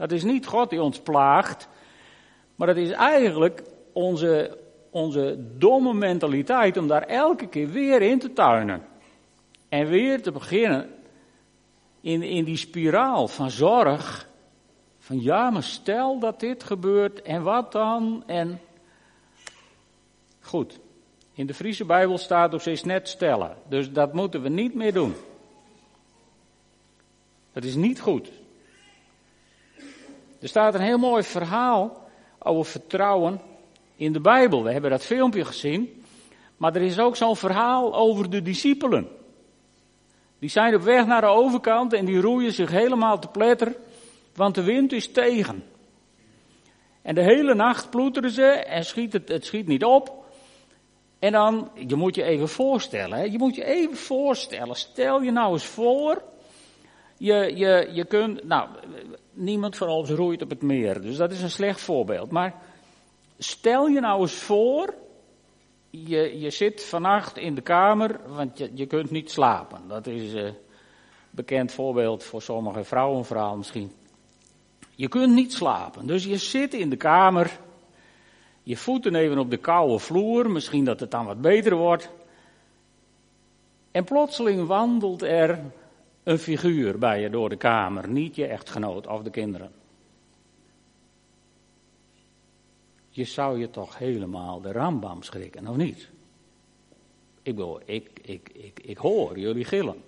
Dat 0.01 0.12
is 0.12 0.24
niet 0.24 0.46
God 0.46 0.70
die 0.70 0.81
ons 0.81 1.00
plaagt, 1.00 1.67
maar 2.55 2.67
dat 2.67 2.77
is 2.77 2.91
eigenlijk 2.91 3.63
onze, 3.93 4.58
onze 4.89 5.38
domme 5.58 5.93
mentaliteit 5.93 6.77
om 6.77 6.88
daar 6.88 7.03
elke 7.03 7.48
keer 7.48 7.70
weer 7.70 8.01
in 8.01 8.20
te 8.20 8.34
tuinen. 8.34 8.86
En 9.70 9.88
weer 9.88 10.22
te 10.22 10.31
beginnen 10.31 10.89
in, 12.01 12.24
in 12.24 12.43
die 12.43 12.58
spiraal 12.58 13.27
van 13.27 13.51
zorg, 13.51 14.29
Van 15.00 15.22
ja, 15.22 15.50
maar 15.50 15.63
stel 15.63 16.20
dat 16.20 16.39
dit 16.39 16.63
gebeurt 16.63 17.22
en 17.22 17.43
wat 17.43 17.72
dan? 17.72 18.24
En 18.25 18.60
goed, 20.39 20.79
in 21.34 21.46
de 21.46 21.53
Friese 21.53 21.86
Bijbel 21.86 22.17
staat 22.17 22.51
dus 22.51 22.65
eens 22.65 22.84
net 22.84 23.08
stellen. 23.08 23.58
Dus 23.67 23.91
dat 23.91 24.13
moeten 24.13 24.41
we 24.41 24.50
niet 24.50 24.74
meer 24.74 24.93
doen. 24.93 25.13
Dat 27.53 27.63
is 27.63 27.75
niet 27.75 28.01
goed. 28.01 28.40
Er 30.41 30.48
staat 30.48 30.74
een 30.74 30.81
heel 30.81 30.98
mooi 30.98 31.24
verhaal 31.24 32.07
over 32.39 32.71
vertrouwen 32.71 33.41
in 33.95 34.13
de 34.13 34.21
Bijbel. 34.21 34.63
We 34.63 34.71
hebben 34.71 34.91
dat 34.91 35.05
filmpje 35.05 35.45
gezien. 35.45 36.03
Maar 36.57 36.75
er 36.75 36.81
is 36.81 37.00
ook 37.00 37.15
zo'n 37.15 37.36
verhaal 37.36 37.95
over 37.95 38.29
de 38.29 38.41
discipelen. 38.41 39.07
Die 40.39 40.50
zijn 40.50 40.75
op 40.75 40.81
weg 40.81 41.05
naar 41.05 41.21
de 41.21 41.27
overkant 41.27 41.93
en 41.93 42.05
die 42.05 42.21
roeien 42.21 42.53
zich 42.53 42.71
helemaal 42.71 43.19
te 43.19 43.27
pletter, 43.27 43.75
want 44.36 44.55
de 44.55 44.63
wind 44.63 44.91
is 44.91 45.12
tegen. 45.12 45.63
En 47.01 47.15
de 47.15 47.21
hele 47.21 47.55
nacht 47.55 47.89
ploeteren 47.89 48.31
ze 48.31 48.45
en 48.45 48.86
schiet 48.86 49.13
het, 49.13 49.29
het 49.29 49.45
schiet 49.45 49.67
niet 49.67 49.83
op. 49.83 50.25
En 51.19 51.31
dan, 51.31 51.69
je 51.88 51.95
moet 51.95 52.15
je 52.15 52.24
even 52.24 52.50
voorstellen, 52.50 53.31
je 53.31 53.38
moet 53.38 53.55
je 53.55 53.63
even 53.63 53.98
voorstellen, 53.98 54.75
stel 54.75 55.21
je 55.21 55.31
nou 55.31 55.53
eens 55.53 55.65
voor, 55.65 56.24
je, 57.17 57.51
je, 57.55 57.89
je 57.91 58.05
kunt, 58.05 58.43
nou, 58.43 58.69
niemand 59.41 59.77
van 59.77 59.88
ons 59.88 60.10
roeit 60.10 60.41
op 60.41 60.50
het 60.50 60.62
meer, 60.62 61.01
dus 61.01 61.17
dat 61.17 61.31
is 61.31 61.41
een 61.41 61.50
slecht 61.50 61.81
voorbeeld. 61.81 62.31
Maar 62.31 62.55
stel 63.38 63.88
je 63.88 64.00
nou 64.00 64.21
eens 64.21 64.33
voor, 64.33 64.93
je, 65.89 66.39
je 66.39 66.50
zit 66.50 66.86
vannacht 66.86 67.38
in 67.38 67.55
de 67.55 67.62
kamer, 67.62 68.19
want 68.27 68.57
je, 68.57 68.71
je 68.74 68.86
kunt 68.86 69.12
niet 69.12 69.31
slapen. 69.31 69.81
Dat 69.88 70.07
is 70.07 70.33
een 70.33 70.53
bekend 71.29 71.71
voorbeeld 71.71 72.24
voor 72.24 72.41
sommige 72.41 72.83
vrouwen, 72.83 73.57
misschien. 73.57 73.91
Je 74.95 75.07
kunt 75.07 75.33
niet 75.33 75.53
slapen, 75.53 76.07
dus 76.07 76.25
je 76.25 76.38
zit 76.38 76.74
in 76.74 76.89
de 76.89 76.98
kamer, 76.98 77.60
je 78.63 78.77
voeten 78.77 79.15
even 79.15 79.38
op 79.38 79.50
de 79.50 79.57
koude 79.57 80.00
vloer, 80.00 80.50
misschien 80.50 80.86
dat 80.86 81.00
het 81.00 81.12
dan 81.12 81.25
wat 81.25 81.41
beter 81.41 81.75
wordt. 81.75 82.10
En 83.91 84.03
plotseling 84.03 84.67
wandelt 84.67 85.21
er 85.21 85.60
een 86.24 86.40
figuur 86.40 86.98
bij 86.98 87.22
je 87.22 87.30
door 87.30 87.50
de 87.50 87.58
kamer, 87.58 88.08
niet 88.08 88.36
je 88.36 88.46
echtgenoot 88.46 89.08
of 89.08 89.24
de 89.24 89.30
kinderen. 89.30 89.72
Je 93.10 93.24
zou 93.24 93.60
je 93.60 93.70
toch 93.70 93.98
helemaal 93.98 94.62
de 94.62 94.72
rambam 94.72 95.24
schrikken, 95.24 95.68
of 95.68 95.75
niet? 95.75 96.10
Ik 97.42 97.56
bedoel, 97.56 97.80
ik, 97.86 98.10
ik, 98.22 98.50
ik, 98.54 98.80
ik 98.80 98.98
hoor 98.98 99.40
jullie 99.40 99.66
gillen. 99.66 100.01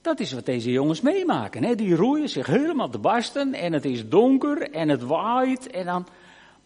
Dat 0.00 0.20
is 0.20 0.32
wat 0.32 0.46
deze 0.46 0.70
jongens 0.70 1.00
meemaken. 1.00 1.64
Hè? 1.64 1.74
Die 1.74 1.94
roeien 1.94 2.28
zich 2.28 2.46
helemaal 2.46 2.88
te 2.88 2.98
barsten 2.98 3.54
en 3.54 3.72
het 3.72 3.84
is 3.84 4.08
donker 4.08 4.70
en 4.70 4.88
het 4.88 5.02
waait 5.02 5.66
en 5.66 5.86
dan 5.86 6.06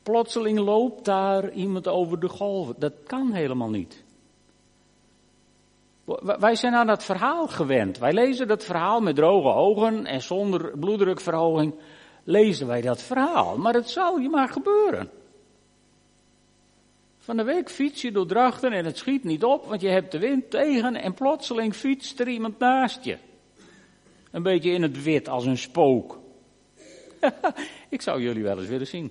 plotseling 0.02 0.58
loopt 0.58 1.04
daar 1.04 1.52
iemand 1.52 1.88
over 1.88 2.20
de 2.20 2.28
golven. 2.28 2.74
Dat 2.78 2.92
kan 3.06 3.32
helemaal 3.32 3.70
niet. 3.70 4.04
Wij 6.38 6.54
zijn 6.54 6.74
aan 6.74 6.86
dat 6.86 7.04
verhaal 7.04 7.48
gewend. 7.48 7.98
Wij 7.98 8.12
lezen 8.12 8.48
dat 8.48 8.64
verhaal 8.64 9.00
met 9.00 9.16
droge 9.16 9.48
ogen 9.48 10.06
en 10.06 10.22
zonder 10.22 10.78
bloeddrukverhoging 10.78 11.74
lezen 12.24 12.66
wij 12.66 12.80
dat 12.80 13.02
verhaal. 13.02 13.58
Maar 13.58 13.74
het 13.74 13.90
zal 13.90 14.18
je 14.18 14.28
maar 14.28 14.48
gebeuren. 14.48 15.10
Van 17.18 17.36
de 17.36 17.44
week 17.44 17.70
fiets 17.70 18.02
je 18.02 18.12
door 18.12 18.26
Drachten 18.26 18.72
en 18.72 18.84
het 18.84 18.98
schiet 18.98 19.24
niet 19.24 19.44
op, 19.44 19.64
want 19.64 19.80
je 19.80 19.88
hebt 19.88 20.12
de 20.12 20.18
wind 20.18 20.50
tegen 20.50 20.94
en 20.94 21.14
plotseling 21.14 21.74
fietst 21.74 22.20
er 22.20 22.28
iemand 22.28 22.58
naast 22.58 23.04
je. 23.04 23.18
Een 24.30 24.42
beetje 24.42 24.70
in 24.70 24.82
het 24.82 25.02
wit 25.02 25.28
als 25.28 25.44
een 25.44 25.58
spook. 25.58 26.18
Ik 27.88 28.02
zou 28.02 28.22
jullie 28.22 28.42
wel 28.42 28.58
eens 28.58 28.68
willen 28.68 28.86
zien. 28.86 29.10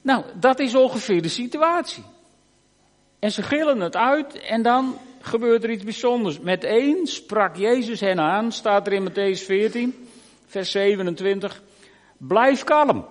Nou, 0.00 0.24
dat 0.40 0.58
is 0.58 0.74
ongeveer 0.74 1.22
de 1.22 1.28
situatie. 1.28 2.04
En 3.24 3.32
ze 3.32 3.42
gillen 3.42 3.80
het 3.80 3.96
uit 3.96 4.40
en 4.40 4.62
dan 4.62 4.98
gebeurt 5.20 5.64
er 5.64 5.70
iets 5.70 5.84
bijzonders. 5.84 6.40
Met 6.40 6.64
één 6.64 7.06
sprak 7.06 7.56
Jezus 7.56 8.00
hen 8.00 8.20
aan, 8.20 8.52
staat 8.52 8.86
er 8.86 8.92
in 8.92 9.10
Matthäus 9.10 9.44
14, 9.44 10.08
vers 10.46 10.70
27. 10.70 11.62
Blijf 12.16 12.64
kalm. 12.64 13.06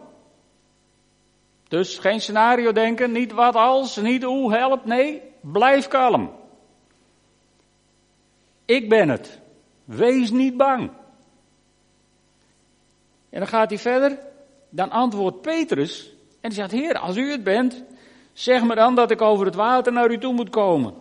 Dus 1.68 1.98
geen 1.98 2.22
scenario 2.22 2.72
denken, 2.72 3.12
niet 3.12 3.32
wat 3.32 3.56
als, 3.56 3.98
niet 3.98 4.24
hoe 4.24 4.54
helpt, 4.54 4.86
nee, 4.86 5.22
blijf 5.42 5.88
kalm. 5.88 6.32
Ik 8.66 8.90
ben 8.90 9.10
het. 9.10 9.40
Wees 9.86 10.32
niet 10.32 10.58
bang. 10.58 10.92
En 13.30 13.40
dan 13.40 13.48
gaat 13.48 13.70
hij 13.70 13.80
verder. 13.80 14.20
Dan 14.70 14.90
antwoordt 14.90 15.42
Petrus. 15.42 16.10
En 16.42 16.52
hij 16.52 16.52
zegt: 16.52 16.72
Heer, 16.72 17.00
als 17.00 17.16
u 17.16 17.32
het 17.32 17.44
bent, 17.44 17.84
zeg 18.34 18.64
me 18.64 18.76
dan 18.76 18.96
dat 18.96 19.12
ik 19.12 19.22
over 19.22 19.46
het 19.46 19.56
water 19.56 19.94
naar 19.94 20.12
u 20.12 20.18
toe 20.18 20.34
moet 20.34 20.50
komen. 20.50 20.94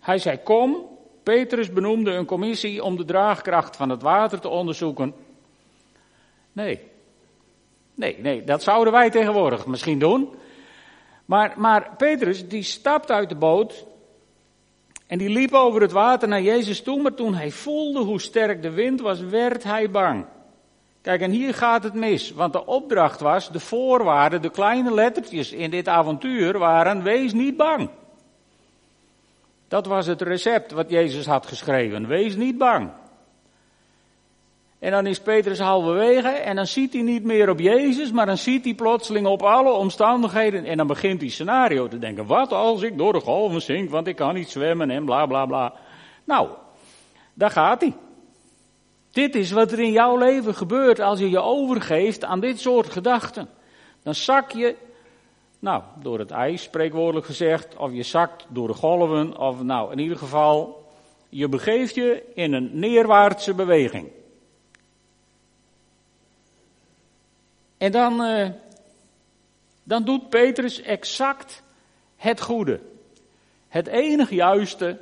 Hij 0.00 0.18
zei: 0.18 0.42
Kom. 0.42 0.94
Petrus 1.22 1.72
benoemde 1.72 2.10
een 2.10 2.24
commissie 2.24 2.84
om 2.84 2.96
de 2.96 3.04
draagkracht 3.04 3.76
van 3.76 3.88
het 3.88 4.02
water 4.02 4.40
te 4.40 4.48
onderzoeken. 4.48 5.14
Nee. 6.52 6.80
Nee, 7.94 8.16
nee, 8.18 8.44
dat 8.44 8.62
zouden 8.62 8.92
wij 8.92 9.10
tegenwoordig 9.10 9.66
misschien 9.66 9.98
doen. 9.98 10.28
Maar, 11.24 11.54
maar 11.56 11.90
Petrus, 11.96 12.48
die 12.48 12.62
stapt 12.62 13.10
uit 13.10 13.28
de 13.28 13.34
boot 13.34 13.86
en 15.06 15.18
die 15.18 15.28
liep 15.28 15.52
over 15.52 15.80
het 15.80 15.92
water 15.92 16.28
naar 16.28 16.42
Jezus 16.42 16.82
toe, 16.82 17.02
maar 17.02 17.14
toen 17.14 17.34
hij 17.34 17.50
voelde 17.50 18.00
hoe 18.00 18.20
sterk 18.20 18.62
de 18.62 18.70
wind 18.70 19.00
was, 19.00 19.20
werd 19.20 19.64
hij 19.64 19.90
bang. 19.90 20.26
Kijk, 21.06 21.20
en 21.20 21.30
hier 21.30 21.54
gaat 21.54 21.82
het 21.82 21.94
mis, 21.94 22.32
want 22.32 22.52
de 22.52 22.66
opdracht 22.66 23.20
was, 23.20 23.50
de 23.50 23.60
voorwaarden, 23.60 24.42
de 24.42 24.50
kleine 24.50 24.94
lettertjes 24.94 25.52
in 25.52 25.70
dit 25.70 25.88
avontuur 25.88 26.58
waren, 26.58 27.02
wees 27.02 27.32
niet 27.32 27.56
bang. 27.56 27.90
Dat 29.68 29.86
was 29.86 30.06
het 30.06 30.22
recept 30.22 30.72
wat 30.72 30.90
Jezus 30.90 31.26
had 31.26 31.46
geschreven, 31.46 32.06
wees 32.06 32.36
niet 32.36 32.58
bang. 32.58 32.90
En 34.78 34.90
dan 34.90 35.06
is 35.06 35.20
Petrus 35.20 35.58
halverwege 35.58 36.28
en 36.28 36.56
dan 36.56 36.66
ziet 36.66 36.92
hij 36.92 37.02
niet 37.02 37.24
meer 37.24 37.50
op 37.50 37.58
Jezus, 37.58 38.12
maar 38.12 38.26
dan 38.26 38.38
ziet 38.38 38.64
hij 38.64 38.74
plotseling 38.74 39.26
op 39.26 39.42
alle 39.42 39.72
omstandigheden. 39.72 40.64
En 40.64 40.76
dan 40.76 40.86
begint 40.86 41.20
hij 41.20 41.30
scenario 41.30 41.88
te 41.88 41.98
denken. 41.98 42.26
Wat 42.26 42.52
als 42.52 42.82
ik 42.82 42.98
door 42.98 43.12
de 43.12 43.20
golven 43.20 43.62
zink, 43.62 43.90
want 43.90 44.06
ik 44.06 44.16
kan 44.16 44.34
niet 44.34 44.50
zwemmen 44.50 44.90
en 44.90 45.04
bla 45.04 45.26
bla 45.26 45.46
bla. 45.46 45.72
Nou, 46.24 46.48
daar 47.34 47.50
gaat 47.50 47.80
hij. 47.80 47.94
Dit 49.16 49.34
is 49.34 49.50
wat 49.50 49.72
er 49.72 49.78
in 49.78 49.92
jouw 49.92 50.16
leven 50.16 50.54
gebeurt 50.54 51.00
als 51.00 51.18
je 51.18 51.30
je 51.30 51.40
overgeeft 51.40 52.24
aan 52.24 52.40
dit 52.40 52.60
soort 52.60 52.90
gedachten. 52.90 53.48
Dan 54.02 54.14
zak 54.14 54.50
je, 54.50 54.76
nou, 55.58 55.82
door 56.02 56.18
het 56.18 56.30
ijs 56.30 56.62
spreekwoordelijk 56.62 57.26
gezegd, 57.26 57.76
of 57.76 57.92
je 57.92 58.02
zakt 58.02 58.46
door 58.48 58.66
de 58.66 58.74
golven, 58.74 59.38
of 59.38 59.62
nou, 59.62 59.92
in 59.92 59.98
ieder 59.98 60.16
geval, 60.16 60.86
je 61.28 61.48
begeeft 61.48 61.94
je 61.94 62.22
in 62.34 62.52
een 62.52 62.70
neerwaartse 62.72 63.54
beweging. 63.54 64.10
En 67.78 67.92
dan, 67.92 68.20
uh, 68.20 68.48
dan 69.82 70.04
doet 70.04 70.28
Petrus 70.28 70.82
exact 70.82 71.62
het 72.16 72.40
goede. 72.40 72.80
Het 73.68 73.86
enige 73.86 74.34
juiste 74.34 74.98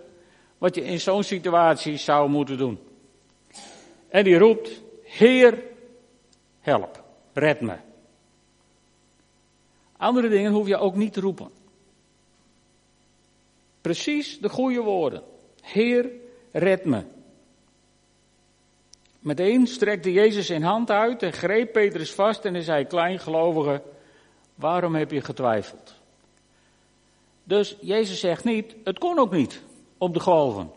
wat 0.59 0.75
je 0.75 0.85
in 0.85 1.01
zo'n 1.01 1.23
situatie 1.23 1.97
zou 1.97 2.29
moeten 2.31 2.59
doen. 2.59 2.93
En 4.15 4.25
die 4.25 4.39
roept, 4.39 4.83
Heer, 5.03 5.63
help, 6.61 7.05
red 7.33 7.61
me. 7.61 7.77
Andere 9.97 10.29
dingen 10.29 10.53
hoef 10.53 10.67
je 10.67 10.77
ook 10.77 10.95
niet 10.95 11.13
te 11.13 11.21
roepen. 11.21 11.51
Precies 13.81 14.39
de 14.41 14.49
goede 14.49 14.81
woorden. 14.81 15.23
Heer, 15.61 16.11
red 16.53 16.85
me. 16.85 17.03
Meteen 19.19 19.67
strekte 19.67 20.13
Jezus 20.13 20.47
zijn 20.47 20.63
hand 20.63 20.91
uit 20.91 21.23
en 21.23 21.33
greep 21.33 21.73
Petrus 21.73 22.13
vast 22.13 22.45
en 22.45 22.55
hij 22.55 22.63
zei, 22.63 22.85
kleingelovige, 22.85 23.83
waarom 24.55 24.95
heb 24.95 25.11
je 25.11 25.21
getwijfeld? 25.21 25.95
Dus 27.45 27.77
Jezus 27.81 28.21
zegt 28.21 28.45
niet, 28.45 28.77
het 28.85 28.99
kon 28.99 29.19
ook 29.19 29.33
niet 29.33 29.63
op 29.99 30.15
de 30.15 30.21
golven. 30.21 30.71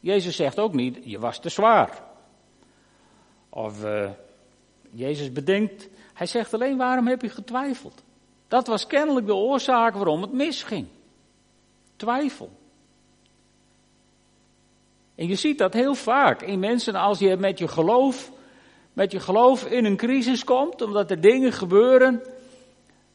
Jezus 0.00 0.36
zegt 0.36 0.58
ook 0.58 0.72
niet, 0.72 0.98
je 1.04 1.18
was 1.18 1.40
te 1.40 1.48
zwaar. 1.48 2.06
Of 3.48 3.84
uh, 3.84 4.10
Jezus 4.90 5.32
bedenkt, 5.32 5.88
hij 6.14 6.26
zegt 6.26 6.54
alleen, 6.54 6.76
waarom 6.76 7.06
heb 7.06 7.22
je 7.22 7.28
getwijfeld? 7.28 8.02
Dat 8.48 8.66
was 8.66 8.86
kennelijk 8.86 9.26
de 9.26 9.34
oorzaak 9.34 9.94
waarom 9.94 10.22
het 10.22 10.32
misging. 10.32 10.86
Twijfel. 11.96 12.50
En 15.14 15.26
je 15.26 15.34
ziet 15.34 15.58
dat 15.58 15.72
heel 15.72 15.94
vaak 15.94 16.42
in 16.42 16.58
mensen 16.58 16.94
als 16.94 17.18
je 17.18 17.36
met 17.36 17.58
je 17.58 17.68
geloof, 17.68 18.32
met 18.92 19.12
je 19.12 19.20
geloof 19.20 19.64
in 19.64 19.84
een 19.84 19.96
crisis 19.96 20.44
komt, 20.44 20.82
omdat 20.82 21.10
er 21.10 21.20
dingen 21.20 21.52
gebeuren 21.52 22.22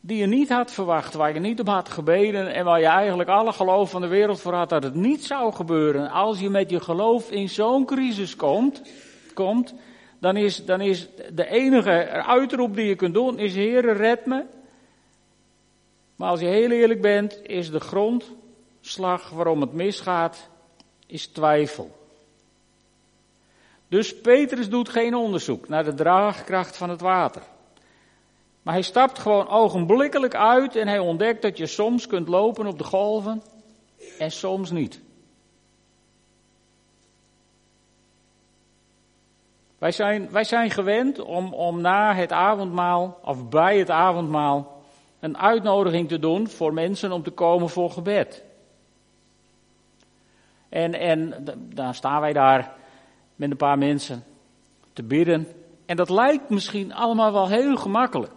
die 0.05 0.17
je 0.17 0.25
niet 0.25 0.49
had 0.49 0.71
verwacht, 0.71 1.13
waar 1.13 1.33
je 1.33 1.39
niet 1.39 1.59
op 1.59 1.67
had 1.67 1.89
gebeden 1.89 2.53
en 2.53 2.65
waar 2.65 2.79
je 2.79 2.85
eigenlijk 2.85 3.29
alle 3.29 3.53
geloof 3.53 3.89
van 3.89 4.01
de 4.01 4.07
wereld 4.07 4.41
voor 4.41 4.53
had 4.53 4.69
dat 4.69 4.83
het 4.83 4.95
niet 4.95 5.25
zou 5.25 5.53
gebeuren. 5.53 6.09
Als 6.09 6.39
je 6.39 6.49
met 6.49 6.69
je 6.69 6.79
geloof 6.79 7.31
in 7.31 7.49
zo'n 7.49 7.85
crisis 7.85 8.35
komt, 8.35 8.81
komt 9.33 9.73
dan, 10.23 10.37
is, 10.37 10.65
dan 10.65 10.81
is 10.81 11.07
de 11.33 11.49
enige 11.49 12.09
uitroep 12.09 12.75
die 12.75 12.85
je 12.85 12.95
kunt 12.95 13.13
doen, 13.13 13.39
is 13.39 13.55
Heere 13.55 13.91
red 13.91 14.25
me. 14.25 14.43
Maar 16.15 16.29
als 16.29 16.39
je 16.39 16.45
heel 16.45 16.71
eerlijk 16.71 17.01
bent, 17.01 17.39
is 17.43 17.71
de 17.71 17.79
grondslag 17.79 19.29
waarom 19.29 19.61
het 19.61 19.73
misgaat, 19.73 20.49
is 21.07 21.27
twijfel. 21.27 21.91
Dus 23.87 24.21
Petrus 24.21 24.69
doet 24.69 24.89
geen 24.89 25.15
onderzoek 25.15 25.67
naar 25.67 25.83
de 25.83 25.93
draagkracht 25.93 26.77
van 26.77 26.89
het 26.89 27.01
water. 27.01 27.41
Maar 28.61 28.73
hij 28.73 28.83
stapt 28.83 29.19
gewoon 29.19 29.49
ogenblikkelijk 29.49 30.35
uit 30.35 30.75
en 30.75 30.87
hij 30.87 30.99
ontdekt 30.99 31.41
dat 31.41 31.57
je 31.57 31.65
soms 31.65 32.07
kunt 32.07 32.27
lopen 32.27 32.67
op 32.67 32.77
de 32.77 32.83
golven 32.83 33.43
en 34.19 34.31
soms 34.31 34.71
niet. 34.71 35.01
Wij 39.83 39.91
zijn, 39.91 40.31
wij 40.31 40.43
zijn 40.43 40.69
gewend 40.69 41.19
om, 41.19 41.53
om 41.53 41.81
na 41.81 42.15
het 42.15 42.31
avondmaal 42.31 43.19
of 43.23 43.49
bij 43.49 43.79
het 43.79 43.89
avondmaal 43.89 44.83
een 45.19 45.37
uitnodiging 45.37 46.07
te 46.07 46.19
doen 46.19 46.47
voor 46.47 46.73
mensen 46.73 47.11
om 47.11 47.23
te 47.23 47.31
komen 47.31 47.69
voor 47.69 47.91
gebed. 47.91 48.43
En, 50.69 50.93
en 50.93 51.45
dan 51.57 51.93
staan 51.93 52.21
wij 52.21 52.33
daar 52.33 52.75
met 53.35 53.51
een 53.51 53.57
paar 53.57 53.77
mensen 53.77 54.23
te 54.93 55.03
bidden. 55.03 55.47
En 55.85 55.95
dat 55.95 56.09
lijkt 56.09 56.49
misschien 56.49 56.93
allemaal 56.93 57.31
wel 57.31 57.47
heel 57.47 57.75
gemakkelijk. 57.75 58.33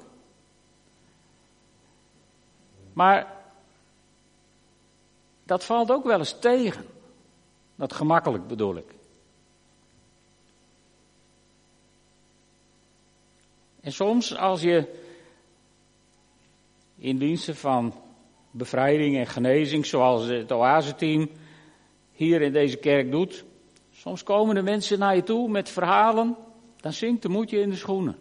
Maar 2.93 3.33
dat 5.45 5.65
valt 5.65 5.91
ook 5.91 6.05
wel 6.05 6.19
eens 6.19 6.38
tegen. 6.38 6.85
Dat 7.75 7.93
gemakkelijk 7.93 8.47
bedoel 8.47 8.76
ik. 8.76 8.96
En 13.87 13.93
soms 13.93 14.37
als 14.37 14.62
je 14.62 14.85
in 16.99 17.19
diensten 17.19 17.57
van 17.57 17.95
bevrijding 18.50 19.16
en 19.16 19.26
genezing, 19.26 19.87
zoals 19.87 20.26
het 20.26 20.52
Oase-team 20.52 21.31
hier 22.12 22.43
in 22.43 22.52
deze 22.52 22.76
kerk 22.76 23.11
doet, 23.11 23.45
soms 23.93 24.23
komen 24.23 24.55
de 24.55 24.62
mensen 24.62 24.99
naar 24.99 25.16
je 25.16 25.23
toe 25.23 25.49
met 25.49 25.69
verhalen, 25.69 26.37
dan 26.76 26.93
zinkt 26.93 27.23
de 27.23 27.28
moedje 27.28 27.61
in 27.61 27.71
de 27.71 27.76
schoenen. 27.76 28.16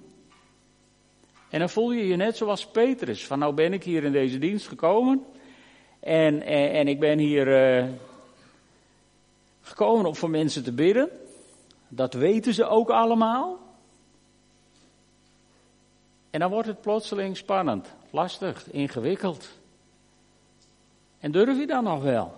En 1.49 1.59
dan 1.59 1.69
voel 1.69 1.91
je 1.91 2.07
je 2.07 2.15
net 2.15 2.37
zoals 2.37 2.67
Petrus, 2.67 3.25
van 3.25 3.39
nou 3.39 3.53
ben 3.53 3.73
ik 3.73 3.83
hier 3.83 4.03
in 4.03 4.11
deze 4.11 4.37
dienst 4.37 4.67
gekomen 4.67 5.25
en, 5.99 6.41
en, 6.41 6.87
ik 6.87 6.99
ben 6.99 7.17
hier 7.17 7.77
uh, 7.77 7.89
gekomen 9.61 10.05
om 10.05 10.15
voor 10.15 10.29
mensen 10.29 10.63
te 10.63 10.73
bidden. 10.73 11.09
Dat 11.87 12.13
weten 12.13 12.53
ze 12.53 12.67
ook 12.67 12.89
allemaal. 12.89 13.64
En 16.35 16.41
dan 16.41 16.49
wordt 16.49 16.67
het 16.67 16.81
plotseling 16.81 17.37
spannend, 17.37 17.87
lastig, 18.09 18.71
ingewikkeld. 18.71 19.49
En 21.19 21.31
durf 21.31 21.57
je 21.57 21.67
dan 21.67 21.83
nog 21.83 22.03
wel? 22.03 22.33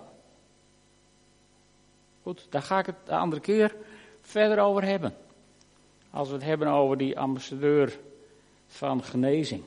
Goed, 2.24 2.48
daar 2.50 2.62
ga 2.62 2.80
ik 2.80 2.86
het 2.86 2.96
de 3.06 3.16
andere 3.16 3.42
keer 3.42 3.76
verder 4.22 4.60
over 4.60 4.84
hebben. 4.84 5.18
Als 6.10 6.28
we 6.28 6.34
het 6.34 6.44
hebben 6.44 6.68
over 6.68 6.98
die 6.98 7.20
ambassadeur 7.20 8.00
van 8.68 9.04
genezing. 9.04 9.64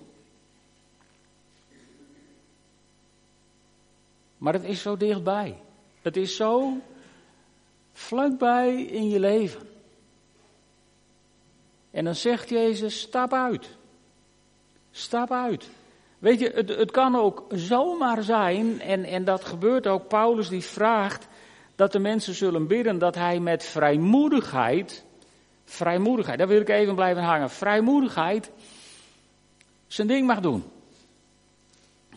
Maar 4.38 4.52
het 4.52 4.64
is 4.64 4.82
zo 4.82 4.96
dichtbij. 4.96 5.56
Het 6.02 6.16
is 6.16 6.36
zo 6.36 6.76
vlakbij 7.92 8.82
in 8.82 9.08
je 9.08 9.20
leven. 9.20 9.68
En 11.90 12.04
dan 12.04 12.14
zegt 12.14 12.48
Jezus, 12.48 13.00
stap 13.00 13.32
uit. 13.32 13.78
Stap 14.90 15.32
uit. 15.32 15.68
Weet 16.18 16.40
je, 16.40 16.50
het, 16.54 16.68
het 16.68 16.90
kan 16.90 17.16
ook 17.16 17.44
zomaar 17.48 18.22
zijn, 18.22 18.80
en, 18.80 19.04
en 19.04 19.24
dat 19.24 19.44
gebeurt 19.44 19.86
ook, 19.86 20.08
Paulus 20.08 20.48
die 20.48 20.64
vraagt 20.64 21.28
dat 21.76 21.92
de 21.92 21.98
mensen 21.98 22.34
zullen 22.34 22.66
bidden 22.66 22.98
dat 22.98 23.14
hij 23.14 23.40
met 23.40 23.64
vrijmoedigheid, 23.64 25.04
vrijmoedigheid, 25.64 26.38
daar 26.38 26.48
wil 26.48 26.60
ik 26.60 26.68
even 26.68 26.94
blijven 26.94 27.22
hangen, 27.22 27.50
vrijmoedigheid 27.50 28.50
zijn 29.86 30.08
ding 30.08 30.26
mag 30.26 30.40
doen. 30.40 30.64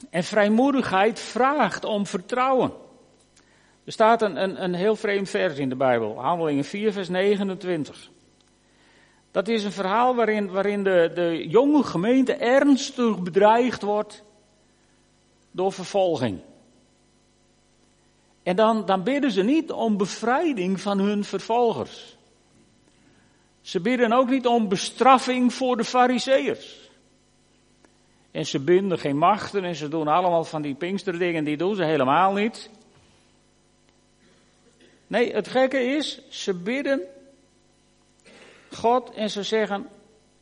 En 0.10 0.24
vrijmoedigheid 0.24 1.20
vraagt 1.20 1.86
om 1.86 2.06
vertrouwen. 2.06 2.74
Er 3.84 3.92
staat 3.92 4.22
een, 4.22 4.44
een, 4.44 4.64
een 4.64 4.74
heel 4.74 4.96
vreemd 4.96 5.30
vers 5.30 5.58
in 5.58 5.70
de 5.70 5.76
Bijbel, 5.76 6.22
Handelingen 6.22 6.64
4, 6.64 6.92
vers 6.92 7.10
29. 7.10 8.12
Dat 9.34 9.48
is 9.48 9.64
een 9.64 9.72
verhaal 9.72 10.16
waarin, 10.16 10.52
waarin 10.52 10.84
de, 10.84 11.12
de 11.16 11.48
jonge 11.48 11.84
gemeente 11.84 12.34
ernstig 12.34 13.20
bedreigd 13.20 13.82
wordt 13.82 14.24
door 15.52 15.72
vervolging. 15.72 16.40
En 18.44 18.56
dan, 18.56 18.86
dan 18.86 19.04
bidden 19.04 19.32
ze 19.32 19.44
niet 19.44 19.72
om 19.72 19.98
bevrijding 19.98 20.82
van 20.82 21.00
hun 21.00 21.24
vervolgers. 21.24 22.18
Ze 23.62 23.80
bidden 23.80 24.12
ook 24.12 24.30
niet 24.30 24.48
om 24.48 24.68
bestraffing 24.68 25.54
voor 25.54 25.78
de 25.78 25.84
fariseërs. 25.84 26.90
En 28.32 28.46
ze 28.46 28.60
binden 28.60 29.00
geen 29.00 29.18
machten 29.18 29.64
en 29.64 29.76
ze 29.76 29.88
doen 29.88 30.08
allemaal 30.08 30.44
van 30.44 30.62
die 30.62 30.76
pinksterdingen, 30.76 31.44
die 31.44 31.58
doen 31.58 31.76
ze 31.76 31.84
helemaal 31.84 32.34
niet. 32.34 32.70
Nee, 35.08 35.34
het 35.34 35.48
gekke 35.48 35.84
is, 35.84 36.22
ze 36.30 36.54
bidden 36.54 37.02
God 38.76 39.12
en 39.12 39.30
ze 39.30 39.44
zeggen, 39.44 39.88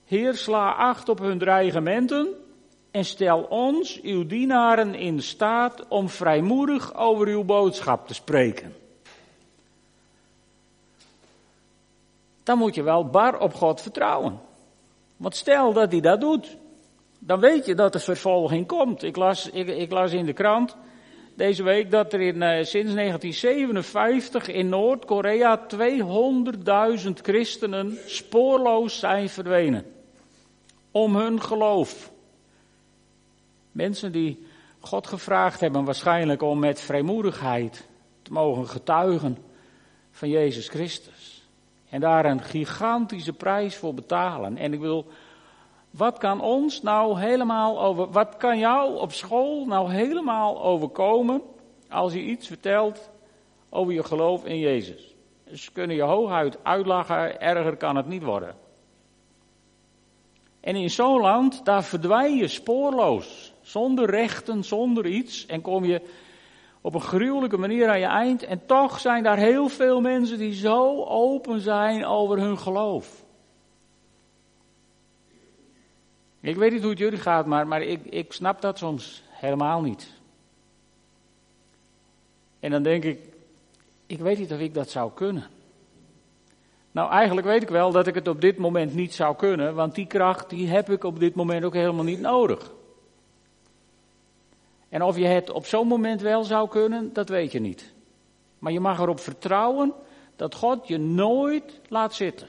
Heer, 0.06 0.34
sla 0.34 0.72
acht 0.72 1.10
op 1.10 1.20
hun 1.20 1.38
dreigementen 1.38 2.28
en 2.92 3.06
stel 3.06 3.42
ons, 3.42 4.02
uw 4.02 4.26
dienaren, 4.26 4.96
in 4.96 5.22
staat 5.22 5.88
om 5.88 6.10
vrijmoedig 6.10 6.96
over 6.96 7.28
uw 7.28 7.44
boodschap 7.44 8.08
te 8.08 8.14
spreken. 8.14 8.76
Dan 12.44 12.58
moet 12.58 12.76
je 12.76 12.84
wel 12.84 13.06
bar 13.06 13.40
op 13.40 13.54
God 13.54 13.82
vertrouwen. 13.82 14.40
Want 15.18 15.36
stel 15.36 15.74
dat 15.74 15.92
hij 15.92 16.02
dat 16.02 16.22
doet, 16.22 16.58
dan 17.20 17.40
weet 17.40 17.66
je 17.66 17.76
dat 17.76 17.94
er 17.94 18.02
vervolging 18.02 18.68
komt. 18.68 19.04
Ik 19.04 19.16
las, 19.16 19.50
ik, 19.50 19.68
ik 19.68 19.92
las 19.92 20.12
in 20.12 20.26
de 20.26 20.34
krant 20.34 20.76
deze 21.34 21.64
week 21.64 21.92
dat 21.92 22.14
er 22.14 22.22
in, 22.22 22.36
uh, 22.36 22.50
sinds 22.50 22.94
1957 22.94 24.48
in 24.48 24.70
Noord-Korea 24.70 25.68
200.000 27.06 27.12
christenen 27.22 27.98
spoorloos 28.06 29.00
zijn 29.00 29.30
verdwenen. 29.30 29.86
Om 30.92 31.16
hun 31.16 31.42
geloof. 31.42 32.12
Mensen 33.72 34.12
die 34.12 34.46
God 34.80 35.08
gevraagd 35.08 35.60
hebben 35.60 35.84
waarschijnlijk 35.84 36.42
om 36.42 36.60
met 36.60 36.82
vrijmoedigheid 36.82 37.88
te 38.22 38.34
mogen 38.34 38.68
getuigen 38.68 39.38
van 40.12 40.30
Jezus 40.30 40.68
Christus. 40.68 41.50
En 41.90 42.00
daar 42.00 42.26
een 42.26 42.44
gigantische 42.44 43.34
prijs 43.34 43.76
voor 43.76 43.94
betalen. 43.94 44.58
En 44.58 44.74
ik 44.74 44.80
wil 44.80 45.06
wat 45.92 46.18
kan 46.18 46.42
ons 46.42 46.82
nou 46.82 47.20
helemaal 47.20 47.82
over, 47.82 48.12
wat 48.12 48.38
kan 48.38 48.60
jou 48.60 49.00
op 49.00 49.12
school 49.12 49.66
nou 49.66 49.92
helemaal 49.92 50.64
overkomen 50.64 51.42
als 51.90 52.14
je 52.14 52.22
iets 52.22 52.48
vertelt 52.48 53.10
over 53.70 53.94
je 53.94 54.04
geloof 54.04 54.46
in 54.46 54.60
Jezus? 54.60 55.16
Ze 55.54 55.72
kunnen 55.72 55.96
je 55.96 56.02
hooguit 56.02 56.64
uitlachen, 56.64 57.42
erger 57.42 57.78
kan 57.78 57.96
het 57.96 58.08
niet 58.08 58.24
worden. 58.24 58.56
En 60.60 60.76
in 60.76 60.90
zo'n 60.90 61.22
land, 61.22 61.66
daar 61.66 61.84
verdwijn 61.84 62.36
je 62.36 62.48
spoorloos, 62.48 63.54
zonder 63.62 64.10
rechten, 64.10 64.64
zonder 64.64 65.06
iets, 65.06 65.46
en 65.46 65.62
kom 65.62 65.86
je 65.86 66.02
op 66.82 66.94
een 66.94 67.02
gruwelijke 67.02 67.58
manier 67.58 67.90
aan 67.90 68.00
je 68.00 68.06
eind. 68.06 68.44
En 68.44 68.66
toch 68.66 69.00
zijn 69.00 69.24
daar 69.24 69.38
heel 69.38 69.68
veel 69.68 70.02
mensen 70.02 70.38
die 70.38 70.54
zo 70.54 71.04
open 71.04 71.60
zijn 71.60 72.06
over 72.06 72.40
hun 72.40 72.58
geloof. 72.58 73.21
Ik 76.42 76.56
weet 76.56 76.72
niet 76.72 76.82
hoe 76.82 76.90
het 76.90 77.00
jullie 77.00 77.20
gaat, 77.20 77.46
maar, 77.46 77.68
maar 77.68 77.82
ik, 77.82 78.06
ik 78.06 78.34
snap 78.34 78.62
dat 78.62 78.78
soms 78.78 79.24
helemaal 79.30 79.82
niet. 79.82 80.12
En 82.60 82.72
dan 82.72 82.84
denk 82.84 83.04
ik, 83.04 83.20
ik 84.06 84.20
weet 84.20 84.38
niet 84.38 84.52
of 84.52 84.60
ik 84.60 84.74
dat 84.74 84.90
zou 84.90 85.12
kunnen. 85.14 85.48
Nou, 86.92 87.12
eigenlijk 87.12 87.48
weet 87.48 87.62
ik 87.62 87.70
wel 87.70 87.92
dat 87.92 88.08
ik 88.08 88.16
het 88.16 88.28
op 88.28 88.42
dit 88.42 88.58
moment 88.58 88.94
niet 88.94 89.14
zou 89.14 89.36
kunnen, 89.36 89.76
want 89.76 89.96
die 89.96 90.08
kracht 90.08 90.50
die 90.50 90.68
heb 90.68 90.90
ik 90.90 91.04
op 91.04 91.20
dit 91.20 91.36
moment 91.36 91.64
ook 91.64 91.74
helemaal 91.74 92.04
niet 92.04 92.20
nodig. 92.20 92.72
En 94.90 95.04
of 95.04 95.18
je 95.18 95.26
het 95.26 95.50
op 95.50 95.66
zo'n 95.66 95.88
moment 95.88 96.22
wel 96.22 96.44
zou 96.44 96.70
kunnen, 96.70 97.14
dat 97.14 97.30
weet 97.30 97.52
je 97.52 97.60
niet. 97.60 97.94
Maar 98.60 98.72
je 98.72 98.80
mag 98.80 99.00
erop 99.00 99.20
vertrouwen 99.20 99.94
dat 100.36 100.56
God 100.56 100.88
je 100.88 100.98
nooit 100.98 101.80
laat 101.88 102.14
zitten. 102.14 102.48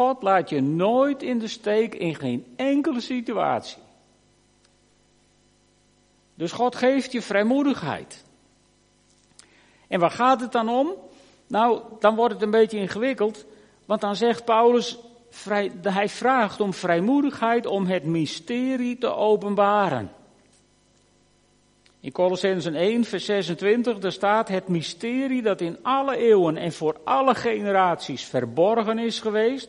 God 0.00 0.22
laat 0.22 0.48
je 0.48 0.60
nooit 0.60 1.22
in 1.22 1.38
de 1.38 1.48
steek 1.48 1.94
in 1.94 2.14
geen 2.14 2.46
enkele 2.56 3.00
situatie. 3.00 3.82
Dus 6.34 6.52
God 6.52 6.76
geeft 6.76 7.12
je 7.12 7.22
vrijmoedigheid. 7.22 8.24
En 9.88 10.00
waar 10.00 10.10
gaat 10.10 10.40
het 10.40 10.52
dan 10.52 10.68
om? 10.68 10.94
Nou, 11.46 11.82
dan 11.98 12.14
wordt 12.14 12.34
het 12.34 12.42
een 12.42 12.50
beetje 12.50 12.78
ingewikkeld. 12.78 13.44
Want 13.86 14.00
dan 14.00 14.16
zegt 14.16 14.44
Paulus, 14.44 14.98
vrij, 15.30 15.72
hij 15.82 16.08
vraagt 16.08 16.60
om 16.60 16.74
vrijmoedigheid 16.74 17.66
om 17.66 17.86
het 17.86 18.04
mysterie 18.04 18.98
te 18.98 19.14
openbaren. 19.14 20.10
In 22.00 22.12
Colossensen 22.12 22.74
1, 22.74 23.04
vers 23.04 23.24
26, 23.24 23.98
daar 23.98 24.12
staat 24.12 24.48
het 24.48 24.68
mysterie 24.68 25.42
dat 25.42 25.60
in 25.60 25.78
alle 25.82 26.16
eeuwen 26.16 26.56
en 26.56 26.72
voor 26.72 27.00
alle 27.04 27.34
generaties 27.34 28.24
verborgen 28.24 28.98
is 28.98 29.20
geweest, 29.20 29.68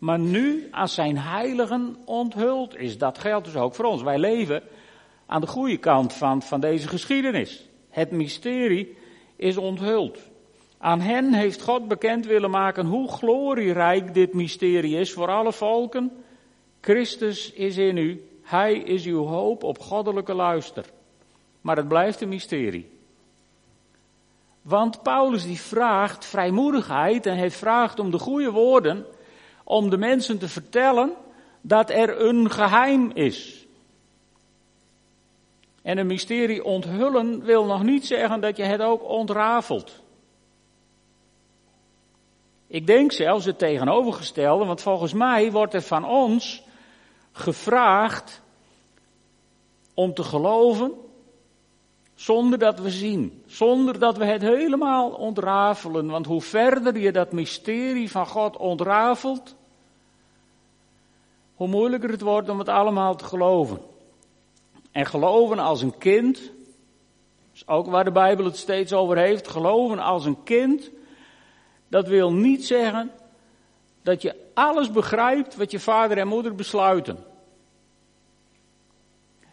maar 0.00 0.18
nu 0.18 0.68
als 0.70 0.94
zijn 0.94 1.18
heiligen 1.18 1.96
onthuld 2.04 2.76
is. 2.76 2.98
Dat 2.98 3.18
geldt 3.18 3.44
dus 3.44 3.56
ook 3.56 3.74
voor 3.74 3.84
ons. 3.84 4.02
Wij 4.02 4.18
leven 4.18 4.62
aan 5.26 5.40
de 5.40 5.46
goede 5.46 5.76
kant 5.76 6.12
van, 6.12 6.42
van 6.42 6.60
deze 6.60 6.88
geschiedenis. 6.88 7.68
Het 7.90 8.10
mysterie 8.10 8.96
is 9.36 9.56
onthuld. 9.56 10.18
Aan 10.78 11.00
hen 11.00 11.34
heeft 11.34 11.62
God 11.62 11.88
bekend 11.88 12.26
willen 12.26 12.50
maken 12.50 12.86
hoe 12.86 13.12
glorierijk 13.12 14.14
dit 14.14 14.34
mysterie 14.34 14.96
is 14.96 15.12
voor 15.12 15.28
alle 15.28 15.52
volken. 15.52 16.12
Christus 16.80 17.52
is 17.52 17.76
in 17.76 17.96
u. 17.96 18.24
Hij 18.42 18.74
is 18.74 19.04
uw 19.04 19.24
hoop 19.24 19.62
op 19.62 19.78
goddelijke 19.78 20.34
luister. 20.34 20.84
Maar 21.60 21.76
het 21.76 21.88
blijft 21.88 22.20
een 22.20 22.28
mysterie. 22.28 22.90
Want 24.62 25.02
Paulus 25.02 25.44
die 25.44 25.60
vraagt 25.60 26.24
vrijmoedigheid 26.24 27.26
en 27.26 27.36
hij 27.36 27.50
vraagt 27.50 27.98
om 27.98 28.10
de 28.10 28.18
goede 28.18 28.50
woorden 28.50 29.06
om 29.70 29.90
de 29.90 29.98
mensen 29.98 30.38
te 30.38 30.48
vertellen 30.48 31.12
dat 31.60 31.90
er 31.90 32.20
een 32.20 32.50
geheim 32.50 33.10
is. 33.10 33.66
En 35.82 35.98
een 35.98 36.06
mysterie 36.06 36.64
onthullen 36.64 37.44
wil 37.44 37.64
nog 37.64 37.82
niet 37.82 38.06
zeggen 38.06 38.40
dat 38.40 38.56
je 38.56 38.62
het 38.62 38.80
ook 38.80 39.02
ontrafelt. 39.02 40.02
Ik 42.66 42.86
denk 42.86 43.12
zelfs 43.12 43.44
het 43.44 43.58
tegenovergestelde, 43.58 44.64
want 44.64 44.80
volgens 44.80 45.12
mij 45.12 45.52
wordt 45.52 45.74
er 45.74 45.82
van 45.82 46.04
ons 46.04 46.62
gevraagd 47.32 48.42
om 49.94 50.14
te 50.14 50.22
geloven 50.22 50.92
zonder 52.14 52.58
dat 52.58 52.78
we 52.78 52.90
zien, 52.90 53.42
zonder 53.46 53.98
dat 53.98 54.16
we 54.16 54.24
het 54.24 54.42
helemaal 54.42 55.10
ontrafelen. 55.10 56.06
Want 56.06 56.26
hoe 56.26 56.42
verder 56.42 56.98
je 56.98 57.12
dat 57.12 57.32
mysterie 57.32 58.10
van 58.10 58.26
God 58.26 58.56
ontrafelt, 58.56 59.58
hoe 61.60 61.68
moeilijker 61.68 62.10
het 62.10 62.20
wordt 62.20 62.48
om 62.48 62.58
het 62.58 62.68
allemaal 62.68 63.16
te 63.16 63.24
geloven. 63.24 63.80
En 64.92 65.06
geloven 65.06 65.58
als 65.58 65.82
een 65.82 65.98
kind, 65.98 66.50
is 67.54 67.68
ook 67.68 67.86
waar 67.86 68.04
de 68.04 68.12
Bijbel 68.12 68.44
het 68.44 68.56
steeds 68.56 68.92
over 68.92 69.16
heeft, 69.16 69.48
geloven 69.48 69.98
als 69.98 70.24
een 70.24 70.42
kind, 70.42 70.90
dat 71.88 72.08
wil 72.08 72.32
niet 72.32 72.66
zeggen 72.66 73.10
dat 74.02 74.22
je 74.22 74.36
alles 74.54 74.90
begrijpt 74.90 75.56
wat 75.56 75.70
je 75.70 75.80
vader 75.80 76.18
en 76.18 76.28
moeder 76.28 76.54
besluiten. 76.54 77.18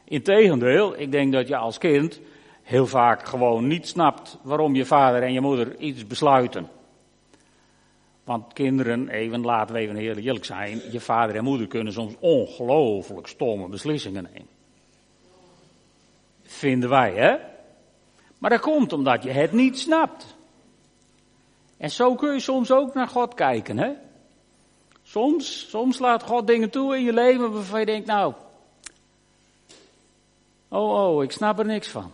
Integendeel, 0.03 0.99
ik 0.99 1.11
denk 1.11 1.33
dat 1.33 1.47
je 1.47 1.57
als 1.57 1.77
kind 1.77 2.19
heel 2.61 2.87
vaak 2.87 3.25
gewoon 3.25 3.67
niet 3.67 3.87
snapt 3.87 4.37
waarom 4.41 4.75
je 4.75 4.85
vader 4.85 5.23
en 5.23 5.33
je 5.33 5.41
moeder 5.41 5.77
iets 5.77 6.07
besluiten. 6.07 6.76
Want 8.27 8.53
kinderen, 8.53 9.09
even 9.09 9.41
laten 9.41 9.75
we 9.75 9.81
even 9.81 9.95
heel 9.95 10.15
eerlijk 10.15 10.45
zijn, 10.45 10.81
je 10.91 10.99
vader 10.99 11.35
en 11.35 11.43
moeder 11.43 11.67
kunnen 11.67 11.93
soms 11.93 12.13
ongelooflijk 12.19 13.27
stomme 13.27 13.69
beslissingen 13.69 14.23
nemen. 14.23 14.47
Vinden 16.41 16.89
wij, 16.89 17.13
hè? 17.13 17.37
Maar 18.37 18.49
dat 18.49 18.59
komt 18.59 18.93
omdat 18.93 19.23
je 19.23 19.31
het 19.31 19.51
niet 19.51 19.79
snapt. 19.79 20.35
En 21.77 21.89
zo 21.89 22.15
kun 22.15 22.33
je 22.33 22.39
soms 22.39 22.71
ook 22.71 22.93
naar 22.93 23.07
God 23.07 23.33
kijken, 23.33 23.77
hè? 23.77 23.91
Soms, 25.03 25.69
soms 25.69 25.99
laat 25.99 26.23
God 26.23 26.47
dingen 26.47 26.69
toe 26.69 26.95
in 26.95 27.03
je 27.03 27.13
leven 27.13 27.51
waarvan 27.51 27.79
je 27.79 27.85
denkt, 27.85 28.07
nou, 28.07 28.33
oh, 30.67 31.15
oh, 31.15 31.23
ik 31.23 31.31
snap 31.31 31.59
er 31.59 31.65
niks 31.65 31.87
van. 31.87 32.11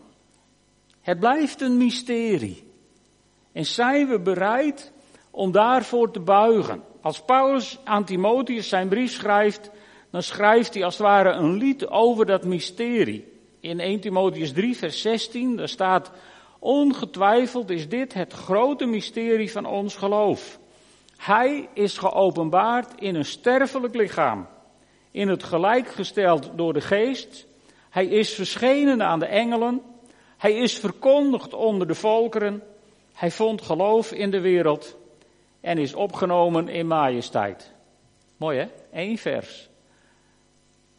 Het 1.02 1.20
blijft 1.20 1.62
een 1.62 1.78
mysterie. 1.78 2.72
En 3.52 3.66
zijn 3.66 4.08
we 4.08 4.20
bereid 4.20 4.93
om 5.34 5.52
daarvoor 5.52 6.12
te 6.12 6.20
buigen? 6.20 6.84
Als 7.02 7.22
Paulus 7.22 7.80
aan 7.84 8.06
Timotheus 8.06 8.70
zijn 8.70 8.88
brief 8.88 9.12
schrijft, 9.12 9.70
dan 10.12 10.24
schrijft 10.24 10.74
hij 10.74 10.84
als 10.84 10.98
het 10.98 11.04
ware 11.04 11.32
een 11.32 11.54
lied 11.54 11.88
over 11.88 12.26
dat 12.26 12.44
mysterie. 12.44 13.32
In 13.60 13.80
1 13.80 14.00
Timotheus 14.00 14.52
3, 14.52 14.78
vers 14.78 15.02
16, 15.02 15.56
daar 15.56 15.70
staat, 15.70 16.12
ongetwijfeld 16.60 17.70
is 17.70 17.90
dit 17.90 18.14
het 18.14 18.34
grote 18.34 18.86
mysterie 18.86 19.52
van 19.52 19.66
ons 19.66 19.96
geloof. 19.96 20.60
Hij 21.18 21.70
is 21.74 21.98
geopenbaard 21.98 23.02
in 23.02 23.16
een 23.16 23.26
sterfelijk 23.26 23.96
lichaam, 23.96 24.48
in 25.12 25.28
het 25.28 25.44
gelijkgesteld 25.44 26.52
door 26.56 26.74
de 26.74 26.82
geest. 26.82 27.48
Hij 27.90 28.06
is 28.06 28.34
verschenen 28.34 29.04
aan 29.04 29.20
de 29.20 29.26
engelen. 29.26 29.82
Hij 30.38 30.54
is 30.54 30.80
verkondigd 30.80 31.54
onder 31.54 31.88
de 31.88 31.96
volkeren. 31.96 32.64
Hij 33.14 33.32
vond 33.32 33.62
geloof 33.62 34.12
in 34.12 34.32
de 34.32 34.42
wereld 34.42 35.02
en 35.64 35.78
is 35.78 35.94
opgenomen 35.94 36.68
in 36.68 36.88
majesteit. 36.88 37.72
Mooi 38.38 38.58
hè? 38.58 38.68
Eén 38.92 39.18
vers. 39.18 39.70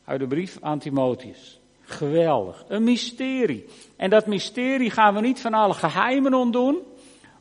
Uit 0.05 0.21
de 0.21 0.27
brief 0.27 0.59
aan 0.61 0.79
Timotheus. 0.79 1.61
Geweldig. 1.81 2.65
Een 2.69 2.85
mysterie. 2.85 3.65
En 3.97 4.11
dat 4.11 4.27
mysterie 4.27 4.91
gaan 4.91 5.15
we 5.15 5.21
niet 5.21 5.41
van 5.41 5.55
alle 5.55 5.75
geheimen 5.75 6.35
ontdoen. 6.35 6.79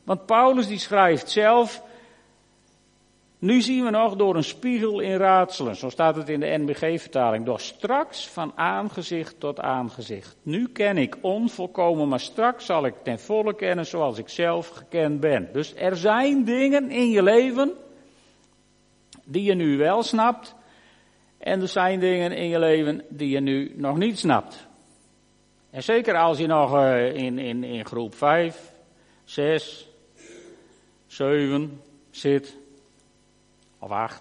Want 0.02 0.26
Paulus 0.26 0.66
die 0.66 0.78
schrijft 0.78 1.30
zelf, 1.30 1.82
nu 3.44 3.60
zien 3.60 3.84
we 3.84 3.90
nog 3.90 4.16
door 4.16 4.36
een 4.36 4.44
spiegel 4.44 5.00
in 5.00 5.16
raadselen. 5.16 5.76
Zo 5.76 5.88
staat 5.88 6.16
het 6.16 6.28
in 6.28 6.40
de 6.40 6.56
NBG-vertaling. 6.58 7.44
Door 7.44 7.60
straks 7.60 8.28
van 8.28 8.52
aangezicht 8.54 9.40
tot 9.40 9.60
aangezicht. 9.60 10.36
Nu 10.42 10.68
ken 10.68 10.98
ik 10.98 11.16
onvolkomen, 11.20 12.08
maar 12.08 12.20
straks 12.20 12.66
zal 12.66 12.86
ik 12.86 12.94
ten 13.02 13.18
volle 13.18 13.54
kennen 13.54 13.86
zoals 13.86 14.18
ik 14.18 14.28
zelf 14.28 14.68
gekend 14.68 15.20
ben. 15.20 15.48
Dus 15.52 15.74
er 15.76 15.96
zijn 15.96 16.44
dingen 16.44 16.90
in 16.90 17.10
je 17.10 17.22
leven 17.22 17.72
die 19.24 19.42
je 19.42 19.54
nu 19.54 19.76
wel 19.76 20.02
snapt. 20.02 20.54
En 21.38 21.60
er 21.60 21.68
zijn 21.68 22.00
dingen 22.00 22.32
in 22.32 22.48
je 22.48 22.58
leven 22.58 23.04
die 23.08 23.28
je 23.28 23.40
nu 23.40 23.72
nog 23.76 23.96
niet 23.96 24.18
snapt. 24.18 24.66
En 25.70 25.82
zeker 25.82 26.16
als 26.16 26.38
je 26.38 26.46
nog 26.46 26.74
uh, 26.74 27.14
in, 27.14 27.38
in, 27.38 27.64
in 27.64 27.84
groep 27.84 28.14
5, 28.14 28.72
6, 29.24 29.88
7 31.06 31.80
zit 32.10 32.62
of 33.84 34.20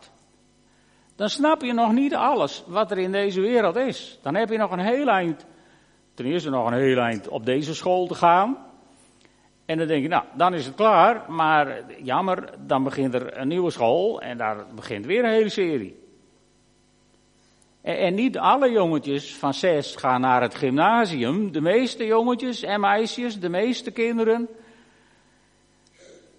dan 1.16 1.30
snap 1.30 1.62
je 1.62 1.74
nog 1.74 1.92
niet 1.92 2.16
alles 2.16 2.64
wat 2.68 2.92
er 2.92 2.98
in 2.98 3.12
deze 3.12 3.42
wereld 3.42 3.76
is. 3.76 4.20
Dan 4.22 4.36
heb 4.36 4.50
je 4.50 4.58
nog 4.58 4.72
een 4.72 4.80
heel 4.80 5.08
eind, 5.08 5.46
ten 6.14 6.26
eerste 6.26 6.50
nog 6.50 6.68
een 6.68 6.78
heel 6.78 6.98
eind 6.98 7.28
op 7.28 7.46
deze 7.46 7.76
school 7.76 8.08
te 8.08 8.16
gaan. 8.16 8.58
En 9.66 9.78
dan 9.78 9.88
denk 9.88 10.02
je, 10.02 10.08
nou, 10.08 10.24
dan 10.34 10.54
is 10.54 10.66
het 10.66 10.76
klaar, 10.76 11.32
maar 11.32 11.82
jammer, 12.02 12.50
dan 12.60 12.84
begint 12.84 13.14
er 13.14 13.38
een 13.38 13.48
nieuwe 13.48 13.72
school 13.72 14.22
en 14.22 14.38
daar 14.38 14.66
begint 14.76 15.06
weer 15.06 15.24
een 15.24 15.32
hele 15.32 15.50
serie. 15.50 16.02
En, 17.82 17.98
en 17.98 18.14
niet 18.14 18.38
alle 18.38 18.72
jongetjes 18.72 19.36
van 19.36 19.54
zes 19.54 19.96
gaan 19.96 20.22
naar 20.22 20.42
het 20.42 20.56
gymnasium. 20.56 21.52
De 21.52 21.62
meeste 21.62 22.06
jongetjes 22.06 22.64
en 22.64 22.80
meisjes, 22.80 23.40
de 23.40 23.50
meeste 23.50 23.92
kinderen, 23.92 24.50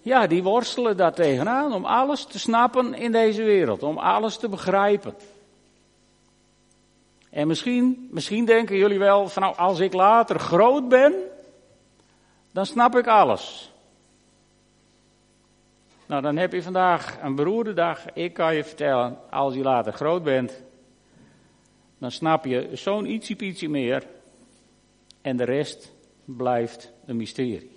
ja, 0.04 0.26
die 0.26 0.42
worstelen 0.42 0.96
daar 0.96 1.14
tegenaan 1.14 1.72
om 1.72 1.84
alles 1.84 2.24
te 2.24 2.38
snappen 2.38 2.94
in 2.94 3.12
deze 3.12 3.42
wereld, 3.42 3.82
om 3.82 3.98
alles 3.98 4.36
te 4.36 4.48
begrijpen. 4.48 5.14
En 7.30 7.46
misschien, 7.46 8.08
misschien 8.10 8.44
denken 8.44 8.76
jullie 8.76 8.98
wel 8.98 9.28
van 9.28 9.42
nou, 9.42 9.56
als 9.56 9.80
ik 9.80 9.92
later 9.92 10.38
groot 10.38 10.88
ben, 10.88 11.14
dan 12.52 12.66
snap 12.66 12.96
ik 12.96 13.06
alles. 13.06 13.72
Nou, 16.06 16.22
dan 16.22 16.36
heb 16.36 16.52
je 16.52 16.62
vandaag 16.62 17.18
een 17.22 17.34
beroerde 17.34 17.72
dag. 17.72 18.12
Ik 18.12 18.32
kan 18.32 18.54
je 18.54 18.64
vertellen, 18.64 19.18
als 19.30 19.54
je 19.54 19.62
later 19.62 19.92
groot 19.92 20.22
bent, 20.22 20.62
dan 21.98 22.10
snap 22.10 22.44
je 22.44 22.68
zo'n 22.72 23.06
ietsje 23.06 23.68
meer. 23.68 24.06
En 25.20 25.36
de 25.36 25.44
rest 25.44 25.92
blijft 26.24 26.92
een 27.06 27.16
mysterie. 27.16 27.73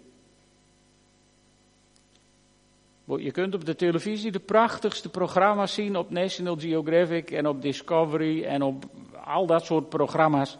Je 3.15 3.31
kunt 3.31 3.53
op 3.55 3.65
de 3.65 3.75
televisie 3.75 4.31
de 4.31 4.39
prachtigste 4.39 5.09
programma's 5.09 5.73
zien 5.73 5.95
op 5.95 6.09
National 6.09 6.55
Geographic 6.57 7.31
en 7.31 7.47
op 7.47 7.61
Discovery 7.61 8.43
en 8.43 8.61
op 8.61 8.85
al 9.25 9.45
dat 9.45 9.65
soort 9.65 9.89
programma's. 9.89 10.57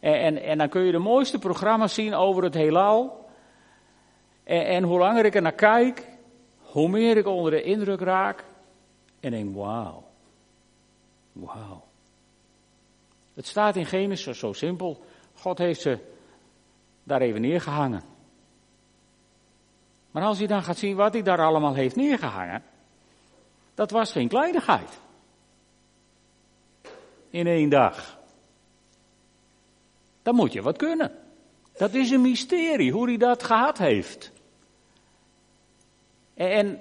En, 0.00 0.14
en, 0.14 0.42
en 0.42 0.58
dan 0.58 0.68
kun 0.68 0.82
je 0.82 0.92
de 0.92 0.98
mooiste 0.98 1.38
programma's 1.38 1.94
zien 1.94 2.14
over 2.14 2.42
het 2.42 2.54
heelal. 2.54 3.28
En, 4.44 4.66
en 4.66 4.82
hoe 4.82 4.98
langer 4.98 5.24
ik 5.24 5.34
er 5.34 5.42
naar 5.42 5.52
kijk, 5.52 6.08
hoe 6.58 6.88
meer 6.88 7.16
ik 7.16 7.26
onder 7.26 7.50
de 7.50 7.62
indruk 7.62 8.00
raak. 8.00 8.44
En 9.20 9.30
denk, 9.30 9.54
wauw. 9.54 10.04
Wauw. 11.32 11.82
Het 13.34 13.46
staat 13.46 13.76
in 13.76 13.86
Genesis 13.86 14.38
zo 14.38 14.52
simpel. 14.52 15.04
God 15.34 15.58
heeft 15.58 15.80
ze 15.80 15.98
daar 17.02 17.20
even 17.20 17.40
neergehangen. 17.40 18.09
Maar 20.10 20.22
als 20.22 20.38
je 20.38 20.46
dan 20.46 20.62
gaat 20.62 20.78
zien 20.78 20.96
wat 20.96 21.12
hij 21.12 21.22
daar 21.22 21.40
allemaal 21.40 21.74
heeft 21.74 21.96
neergehangen, 21.96 22.62
dat 23.74 23.90
was 23.90 24.12
geen 24.12 24.28
kleinigheid. 24.28 25.00
In 27.30 27.46
één 27.46 27.68
dag. 27.68 28.18
Dan 30.22 30.34
moet 30.34 30.52
je 30.52 30.62
wat 30.62 30.76
kunnen. 30.76 31.12
Dat 31.76 31.94
is 31.94 32.10
een 32.10 32.20
mysterie 32.20 32.92
hoe 32.92 33.06
hij 33.06 33.16
dat 33.16 33.42
gehad 33.42 33.78
heeft. 33.78 34.32
En 36.34 36.80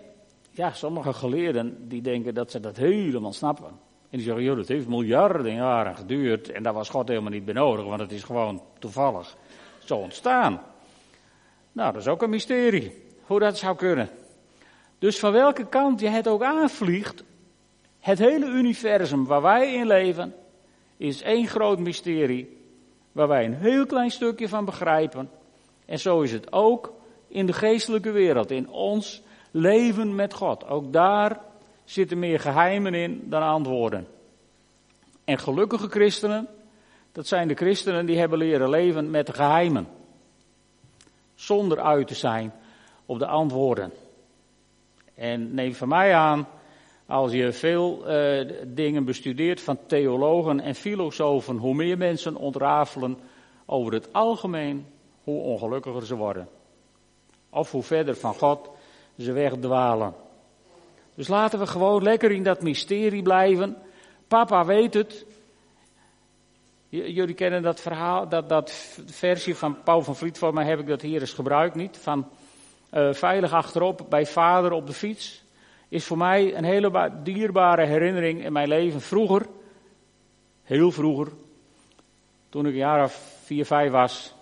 ja, 0.51 0.71
sommige 0.71 1.13
geleerden 1.13 1.87
die 1.87 2.01
denken 2.01 2.33
dat 2.33 2.51
ze 2.51 2.59
dat 2.59 2.77
helemaal 2.77 3.33
snappen. 3.33 3.67
En 4.09 4.17
die 4.17 4.21
zeggen, 4.21 4.43
joh, 4.43 4.55
dat 4.55 4.67
heeft 4.67 4.87
miljarden 4.87 5.53
jaren 5.53 5.95
geduurd 5.95 6.49
en 6.49 6.63
daar 6.63 6.73
was 6.73 6.89
God 6.89 7.07
helemaal 7.07 7.31
niet 7.31 7.45
benodigd, 7.45 7.87
want 7.87 7.99
het 7.99 8.11
is 8.11 8.23
gewoon 8.23 8.61
toevallig 8.79 9.35
zo 9.79 9.95
ontstaan. 9.97 10.61
Nou, 11.71 11.93
dat 11.93 12.01
is 12.01 12.07
ook 12.07 12.21
een 12.21 12.29
mysterie, 12.29 13.08
hoe 13.29 13.39
dat 13.39 13.57
zou 13.57 13.75
kunnen. 13.75 14.09
Dus 14.99 15.19
van 15.19 15.31
welke 15.31 15.65
kant 15.65 15.99
je 15.99 16.07
het 16.07 16.27
ook 16.27 16.43
aanvliegt, 16.43 17.23
het 17.99 18.19
hele 18.19 18.45
universum 18.45 19.25
waar 19.25 19.41
wij 19.41 19.73
in 19.73 19.87
leven, 19.87 20.35
is 20.97 21.21
één 21.21 21.47
groot 21.47 21.79
mysterie, 21.79 22.57
waar 23.11 23.27
wij 23.27 23.45
een 23.45 23.53
heel 23.53 23.85
klein 23.85 24.11
stukje 24.11 24.49
van 24.49 24.65
begrijpen. 24.65 25.29
En 25.85 25.99
zo 25.99 26.21
is 26.21 26.31
het 26.31 26.51
ook 26.51 26.93
in 27.27 27.45
de 27.45 27.53
geestelijke 27.53 28.11
wereld, 28.11 28.51
in 28.51 28.69
ons 28.69 29.21
leven 29.51 30.15
met 30.15 30.33
God. 30.33 30.67
Ook 30.67 30.93
daar 30.93 31.39
zitten 31.83 32.19
meer 32.19 32.39
geheimen 32.39 32.93
in 32.93 33.21
dan 33.25 33.41
antwoorden. 33.41 34.07
En 35.23 35.39
gelukkige 35.39 35.87
christenen, 35.87 36.47
dat 37.11 37.27
zijn 37.27 37.47
de 37.47 37.55
christenen 37.55 38.05
die 38.05 38.19
hebben 38.19 38.37
leren 38.37 38.69
leven 38.69 39.09
met 39.09 39.25
de 39.25 39.33
geheimen. 39.33 39.87
Zonder 41.35 41.79
uit 41.79 42.07
te 42.07 42.15
zijn 42.15 42.53
op 43.09 43.19
de 43.19 43.27
antwoorden. 43.27 43.91
En 45.15 45.53
neem 45.53 45.73
van 45.73 45.87
mij 45.87 46.15
aan, 46.15 46.47
als 47.05 47.31
je 47.31 47.51
veel 47.51 48.11
uh, 48.11 48.51
dingen 48.67 49.05
bestudeert 49.05 49.61
van 49.61 49.77
theologen 49.87 50.59
en 50.59 50.75
filosofen, 50.75 51.57
hoe 51.57 51.73
meer 51.73 51.97
mensen 51.97 52.35
ontrafelen 52.35 53.17
over 53.65 53.93
het 53.93 54.13
algemeen, 54.13 54.85
hoe 55.23 55.41
ongelukkiger 55.41 56.05
ze 56.05 56.15
worden. 56.15 56.47
Of 57.49 57.71
hoe 57.71 57.83
verder 57.83 58.15
van 58.15 58.33
God 58.33 58.69
ze 59.17 59.31
wegdwalen. 59.31 60.13
Dus 61.15 61.27
laten 61.27 61.59
we 61.59 61.67
gewoon 61.67 62.03
lekker 62.03 62.31
in 62.31 62.43
dat 62.43 62.61
mysterie 62.61 63.21
blijven. 63.21 63.77
Papa 64.27 64.65
weet 64.65 64.93
het. 64.93 65.25
jullie 66.89 67.35
kennen 67.35 67.61
dat 67.61 67.79
verhaal, 67.79 68.29
dat, 68.29 68.49
dat 68.49 68.71
versie 69.05 69.55
van 69.55 69.83
Paul 69.83 70.01
van 70.01 70.15
Vliet, 70.15 70.37
voor 70.37 70.53
mij 70.53 70.65
heb 70.65 70.79
ik 70.79 70.87
dat 70.87 71.01
hier 71.01 71.21
eens 71.21 71.33
gebruikt 71.33 71.75
niet. 71.75 71.97
Van 71.97 72.27
uh, 72.93 73.13
veilig 73.13 73.53
achterop 73.53 74.05
bij 74.09 74.25
vader 74.25 74.71
op 74.71 74.87
de 74.87 74.93
fiets. 74.93 75.43
Is 75.89 76.05
voor 76.05 76.17
mij 76.17 76.55
een 76.57 76.63
hele 76.63 77.11
dierbare 77.23 77.85
herinnering 77.85 78.43
in 78.43 78.53
mijn 78.53 78.67
leven. 78.67 79.01
Vroeger, 79.01 79.45
heel 80.63 80.91
vroeger, 80.91 81.31
toen 82.49 82.65
ik 82.65 82.71
een 82.71 82.77
jaar 82.77 83.03
of 83.03 83.41
vier, 83.43 83.65
vijf 83.65 83.91
was, 83.91 84.35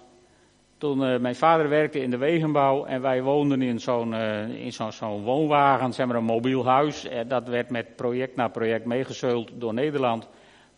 toen 0.78 1.02
uh, 1.02 1.20
mijn 1.20 1.36
vader 1.36 1.70
werkte 1.70 2.02
in 2.02 2.10
de 2.10 2.18
wegenbouw 2.18 2.86
en 2.86 3.02
wij 3.02 3.22
woonden 3.22 3.62
in 3.62 3.80
zo'n 3.80 4.12
uh, 4.14 4.50
in 4.50 4.72
zo'n 4.72 5.24
woonwagen, 5.24 5.94
zeg 5.94 6.06
maar 6.08 6.16
een 6.16 6.24
mobiel 6.24 6.66
huis. 6.66 7.08
En 7.08 7.24
eh, 7.24 7.30
dat 7.30 7.48
werd 7.48 7.70
met 7.70 7.96
project 7.96 8.36
na 8.36 8.48
project 8.48 8.86
meegezeuld 8.86 9.52
door 9.54 9.74
Nederland. 9.74 10.30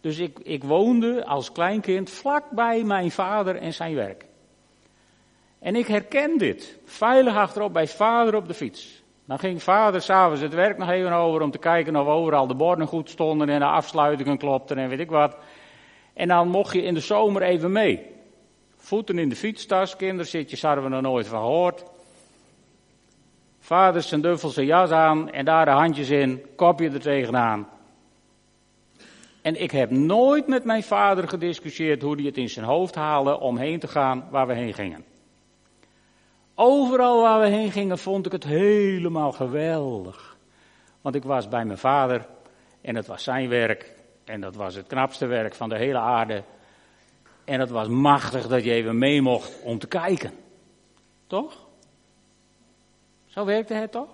Dus 0.02 0.18
ik, 0.18 0.40
ik 0.40 0.64
woonde 0.64 1.26
als 1.26 1.52
kleinkind 1.52 2.10
vlak 2.10 2.50
bij 2.52 2.84
mijn 2.84 3.12
vader 3.12 3.56
en 3.56 3.74
zijn 3.74 3.96
werk. 3.96 4.26
En 5.60 5.76
ik 5.76 5.88
herken 5.88 6.38
dit. 6.38 6.80
Veilig 6.86 7.36
achterop 7.36 7.74
bij 7.74 7.88
vader 7.88 8.36
op 8.36 8.48
de 8.48 8.54
fiets. 8.54 9.04
Dan 9.26 9.40
ging 9.40 9.64
vader 9.64 10.02
s'avonds 10.02 10.42
het 10.42 10.54
werk 10.54 10.78
nog 10.78 10.90
even 10.90 11.12
over 11.12 11.42
om 11.42 11.52
te 11.52 11.58
kijken 11.58 11.96
of 11.96 12.08
overal 12.08 12.48
de 12.48 12.56
borden 12.56 12.88
goed 12.88 13.10
stonden 13.10 13.50
en 13.50 13.60
de 13.60 13.66
afsluitingen 13.66 14.38
klopten 14.38 14.78
en 14.78 14.90
weet 14.90 15.00
ik 15.00 15.10
wat. 15.10 15.38
En 16.14 16.28
dan 16.28 16.48
mocht 16.48 16.74
je 16.74 16.82
in 16.82 16.94
de 16.94 17.00
zomer 17.00 17.42
even 17.42 17.72
mee. 17.72 18.06
Voeten 18.76 19.20
in 19.20 19.30
de 19.30 19.36
fietstas, 19.36 19.96
kinderzitjes 19.96 20.62
hadden 20.62 20.84
we 20.84 20.90
nog 20.90 21.02
nooit 21.02 21.28
van 21.28 21.40
gehoord. 21.40 21.84
Vader 23.60 24.02
zijn 24.02 24.22
duffelse 24.22 24.66
jas 24.66 24.92
aan 24.92 25.32
en 25.32 25.46
daar 25.46 25.66
de 25.66 25.72
handjes 25.72 26.10
in, 26.10 26.46
kopje 26.56 26.90
er 26.90 27.00
tegenaan. 27.00 27.68
En 29.42 29.62
ik 29.62 29.72
heb 29.72 29.90
nooit 29.90 30.48
met 30.48 30.64
mijn 30.64 30.84
vader 30.84 31.28
gediscussieerd 31.28 32.02
hoe 32.02 32.16
hij 32.16 32.26
het 32.26 32.38
in 32.38 32.50
zijn 32.50 32.66
hoofd 32.66 32.96
haalde 32.96 33.40
om 33.40 33.58
heen 33.58 33.80
te 33.80 33.88
gaan 33.88 34.28
waar 34.30 34.48
we 34.48 34.54
heen 34.54 34.74
gingen. 34.74 35.09
Overal 36.62 37.22
waar 37.22 37.40
we 37.40 37.48
heen 37.48 37.72
gingen 37.72 37.98
vond 37.98 38.26
ik 38.26 38.32
het 38.32 38.44
helemaal 38.44 39.32
geweldig. 39.32 40.38
Want 41.02 41.16
ik 41.16 41.24
was 41.24 41.48
bij 41.48 41.66
mijn 41.66 41.78
vader 41.78 42.28
en 42.82 42.96
het 42.96 43.08
was 43.08 43.24
zijn 43.24 43.50
werk 43.50 43.96
en 44.26 44.42
dat 44.42 44.56
was 44.56 44.76
het 44.76 44.88
knapste 44.88 45.26
werk 45.26 45.56
van 45.56 45.70
de 45.70 45.78
hele 45.78 45.98
aarde. 45.98 46.44
En 47.46 47.60
het 47.60 47.70
was 47.70 47.88
machtig 47.88 48.48
dat 48.48 48.64
je 48.64 48.72
even 48.72 48.98
mee 48.98 49.22
mocht 49.22 49.62
om 49.64 49.80
te 49.80 49.88
kijken. 49.88 50.32
Toch? 51.28 51.68
Zo 53.26 53.46
werkte 53.46 53.74
het 53.74 53.92
toch? 53.92 54.10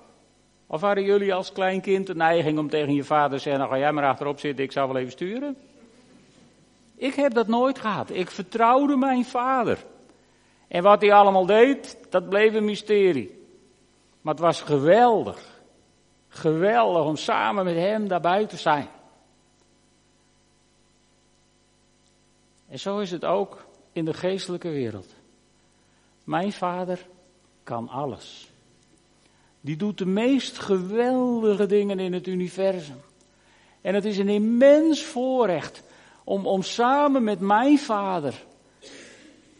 Of 0.67 0.81
hadden 0.81 1.03
jullie 1.03 1.33
als 1.33 1.51
klein 1.51 1.81
kind 1.81 2.07
de 2.07 2.15
neiging 2.15 2.59
om 2.59 2.69
tegen 2.69 2.93
je 2.93 3.03
vader 3.03 3.37
te 3.37 3.43
zeggen, 3.43 3.61
nou 3.61 3.73
ga 3.73 3.79
jij 3.79 3.91
maar 3.91 4.09
achterop 4.09 4.39
zitten, 4.39 4.63
ik 4.63 4.71
zal 4.71 4.87
wel 4.87 4.97
even 4.97 5.11
sturen? 5.11 5.57
Ik 6.95 7.13
heb 7.13 7.33
dat 7.33 7.47
nooit 7.47 7.79
gehad. 7.79 8.09
Ik 8.09 8.31
vertrouwde 8.31 8.97
mijn 8.97 9.25
vader. 9.25 9.77
En 10.67 10.83
wat 10.83 11.01
hij 11.01 11.13
allemaal 11.13 11.45
deed, 11.45 11.97
dat 12.09 12.29
bleef 12.29 12.53
een 12.53 12.65
mysterie. 12.65 13.43
Maar 14.21 14.33
het 14.33 14.43
was 14.43 14.61
geweldig. 14.61 15.61
Geweldig 16.27 17.05
om 17.05 17.15
samen 17.15 17.65
met 17.65 17.75
hem 17.75 18.07
daarbij 18.07 18.45
te 18.45 18.57
zijn. 18.57 18.87
En 22.67 22.79
zo 22.79 22.99
is 22.99 23.11
het 23.11 23.25
ook 23.25 23.65
in 23.91 24.05
de 24.05 24.13
geestelijke 24.13 24.69
wereld. 24.69 25.13
Mijn 26.23 26.51
vader 26.51 27.07
kan 27.63 27.89
alles. 27.89 28.49
Die 29.61 29.75
doet 29.75 29.97
de 29.97 30.05
meest 30.05 30.57
geweldige 30.57 31.65
dingen 31.65 31.99
in 31.99 32.13
het 32.13 32.27
universum. 32.27 33.01
En 33.81 33.95
het 33.95 34.05
is 34.05 34.17
een 34.17 34.29
immens 34.29 35.03
voorrecht 35.03 35.83
om, 36.23 36.47
om 36.47 36.61
samen 36.61 37.23
met 37.23 37.39
mijn 37.39 37.79
vader 37.79 38.45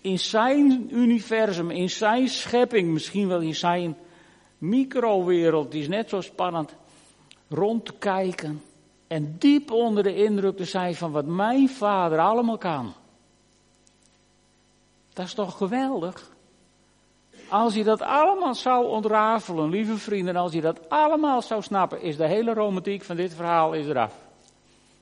in 0.05 0.19
zijn 0.19 0.87
universum, 0.91 1.71
in 1.71 1.89
zijn 1.89 2.27
schepping, 2.27 2.89
misschien 2.89 3.27
wel 3.27 3.39
in 3.39 3.55
zijn 3.55 3.97
microwereld, 4.57 5.71
die 5.71 5.81
is 5.81 5.87
net 5.87 6.09
zo 6.09 6.21
spannend, 6.21 6.75
rond 7.49 7.85
te 7.85 7.93
kijken 7.93 8.61
en 9.07 9.35
diep 9.39 9.71
onder 9.71 10.03
de 10.03 10.15
indruk 10.15 10.57
te 10.57 10.65
zijn 10.65 10.95
van 10.95 11.11
wat 11.11 11.25
mijn 11.25 11.69
vader 11.69 12.19
allemaal 12.19 12.57
kan. 12.57 12.93
Dat 15.13 15.25
is 15.25 15.33
toch 15.33 15.57
geweldig? 15.57 16.31
Als 17.49 17.73
je 17.73 17.83
dat 17.83 18.01
allemaal 18.01 18.55
zou 18.55 18.87
ontrafelen, 18.87 19.69
lieve 19.69 19.97
vrienden, 19.97 20.35
als 20.35 20.53
je 20.53 20.61
dat 20.61 20.89
allemaal 20.89 21.41
zou 21.41 21.61
snappen, 21.61 22.01
is 22.01 22.17
de 22.17 22.27
hele 22.27 22.53
romantiek 22.53 23.03
van 23.03 23.15
dit 23.15 23.33
verhaal 23.33 23.73
is 23.73 23.87
eraf. 23.87 24.15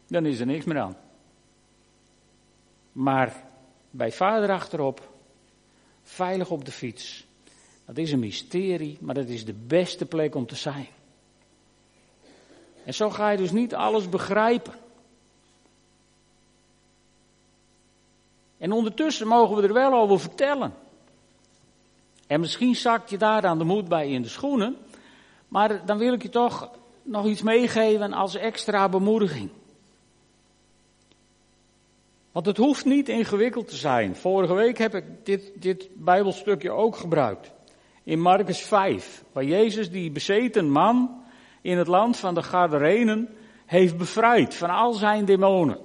Dan 0.08 0.26
is 0.26 0.40
er 0.40 0.46
niks 0.46 0.66
meer 0.66 0.80
aan. 0.80 0.96
Maar 2.92 3.52
bij 3.96 4.12
vader 4.12 4.52
achterop, 4.52 5.10
veilig 6.04 6.50
op 6.50 6.66
de 6.66 6.72
fiets. 6.72 7.26
Dat 7.86 7.98
is 7.98 8.12
een 8.12 8.20
mysterie, 8.20 8.98
maar 9.02 9.16
dat 9.16 9.28
is 9.28 9.46
de 9.46 9.54
beste 9.54 10.06
plek 10.06 10.36
om 10.36 10.46
te 10.46 10.56
zijn. 10.56 10.88
En 12.86 12.94
zo 12.94 13.10
ga 13.10 13.30
je 13.30 13.38
dus 13.38 13.52
niet 13.52 13.76
alles 13.76 14.10
begrijpen. 14.10 14.74
En 18.58 18.72
ondertussen 18.72 19.28
mogen 19.28 19.56
we 19.56 19.68
er 19.68 19.74
wel 19.74 19.94
over 19.94 20.20
vertellen. 20.20 20.74
En 22.28 22.40
misschien 22.40 22.76
zakt 22.76 23.10
je 23.10 23.18
daar 23.18 23.42
dan 23.42 23.58
de 23.58 23.64
moed 23.64 23.88
bij 23.88 24.10
in 24.10 24.22
de 24.22 24.30
schoenen. 24.30 24.78
Maar 25.48 25.86
dan 25.86 25.98
wil 25.98 26.14
ik 26.14 26.22
je 26.22 26.30
toch 26.30 26.72
nog 27.02 27.26
iets 27.26 27.42
meegeven 27.42 28.14
als 28.14 28.36
extra 28.36 28.90
bemoediging. 28.90 29.50
Want 32.34 32.46
het 32.46 32.58
hoeft 32.58 32.86
niet 32.86 33.10
ingewikkeld 33.10 33.68
te 33.68 33.76
zijn. 33.76 34.16
Vorige 34.16 34.54
week 34.54 34.78
heb 34.78 34.96
ik 34.96 35.04
dit, 35.24 35.52
dit 35.56 35.90
Bijbelstukje 35.94 36.72
ook 36.72 36.96
gebruikt. 36.96 37.52
In 38.04 38.20
Marcus 38.20 38.62
5, 38.62 39.24
waar 39.32 39.44
Jezus 39.44 39.92
die 39.92 40.12
bezeten 40.12 40.70
man 40.70 41.24
in 41.62 41.78
het 41.78 41.88
land 41.88 42.18
van 42.18 42.34
de 42.34 42.44
Gadarenen 42.44 43.30
heeft 43.66 43.98
bevrijd 43.98 44.56
van 44.56 44.70
al 44.70 44.94
zijn 44.94 45.26
demonen. 45.26 45.78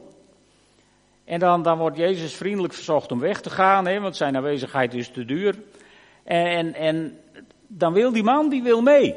En 1.24 1.38
dan, 1.38 1.62
dan 1.62 1.78
wordt 1.78 1.96
Jezus 1.96 2.34
vriendelijk 2.34 2.74
verzocht 2.74 3.12
om 3.12 3.20
weg 3.20 3.40
te 3.40 3.50
gaan, 3.50 3.86
hè, 3.86 4.00
want 4.00 4.16
zijn 4.16 4.36
aanwezigheid 4.36 4.94
is 4.94 5.08
te 5.08 5.24
duur. 5.24 5.62
En, 6.24 6.74
en 6.74 7.18
dan 7.66 7.92
wil 7.92 8.12
die 8.12 8.22
man, 8.22 8.48
die 8.48 8.62
wil 8.62 8.82
mee. 8.82 9.14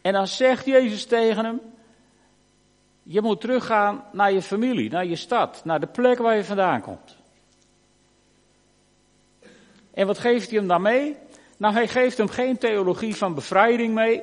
En 0.00 0.12
dan 0.12 0.26
zegt 0.26 0.66
Jezus 0.66 1.04
tegen 1.04 1.44
hem, 1.44 1.60
je 3.02 3.20
moet 3.20 3.40
teruggaan 3.40 4.04
naar 4.12 4.32
je 4.32 4.42
familie, 4.42 4.90
naar 4.90 5.06
je 5.06 5.16
stad, 5.16 5.64
naar 5.64 5.80
de 5.80 5.86
plek 5.86 6.18
waar 6.18 6.36
je 6.36 6.44
vandaan 6.44 6.80
komt. 6.80 7.16
En 9.94 10.06
wat 10.06 10.18
geeft 10.18 10.50
hij 10.50 10.58
hem 10.58 10.68
dan 10.68 10.82
mee? 10.82 11.16
Nou, 11.56 11.74
hij 11.74 11.88
geeft 11.88 12.18
hem 12.18 12.28
geen 12.28 12.58
theologie 12.58 13.16
van 13.16 13.34
bevrijding 13.34 13.94
mee. 13.94 14.22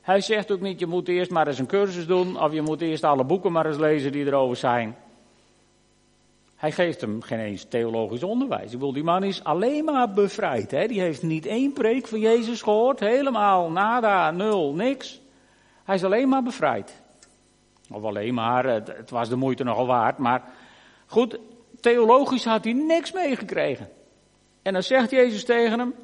Hij 0.00 0.20
zegt 0.20 0.50
ook 0.50 0.60
niet, 0.60 0.78
je 0.78 0.86
moet 0.86 1.08
eerst 1.08 1.30
maar 1.30 1.46
eens 1.46 1.58
een 1.58 1.66
cursus 1.66 2.06
doen, 2.06 2.40
of 2.40 2.52
je 2.52 2.62
moet 2.62 2.80
eerst 2.80 3.04
alle 3.04 3.24
boeken 3.24 3.52
maar 3.52 3.66
eens 3.66 3.76
lezen 3.76 4.12
die 4.12 4.26
erover 4.26 4.56
zijn. 4.56 4.96
Hij 6.56 6.72
geeft 6.72 7.00
hem 7.00 7.22
geen 7.22 7.38
eens 7.38 7.64
theologisch 7.64 8.22
onderwijs. 8.22 8.64
Ik 8.64 8.70
bedoel, 8.70 8.92
die 8.92 9.02
man 9.02 9.22
is 9.22 9.44
alleen 9.44 9.84
maar 9.84 10.12
bevrijd. 10.12 10.70
Hè? 10.70 10.86
Die 10.86 11.00
heeft 11.00 11.22
niet 11.22 11.46
één 11.46 11.72
preek 11.72 12.06
van 12.06 12.20
Jezus 12.20 12.62
gehoord. 12.62 13.00
Helemaal 13.00 13.70
nada, 13.70 14.30
nul, 14.30 14.74
niks. 14.74 15.20
Hij 15.84 15.94
is 15.94 16.04
alleen 16.04 16.28
maar 16.28 16.42
bevrijd. 16.42 17.02
Of 17.90 18.04
alleen 18.04 18.34
maar, 18.34 18.64
het, 18.64 19.10
was 19.10 19.28
de 19.28 19.36
moeite 19.36 19.64
nogal 19.64 19.86
waard. 19.86 20.18
Maar 20.18 20.42
goed, 21.06 21.38
theologisch 21.80 22.44
had 22.44 22.64
hij 22.64 22.72
niks 22.72 23.12
meegekregen. 23.12 23.88
En 24.62 24.72
dan 24.72 24.82
zegt 24.82 25.10
Jezus 25.10 25.44
tegen 25.44 25.78
hem, 25.78 25.94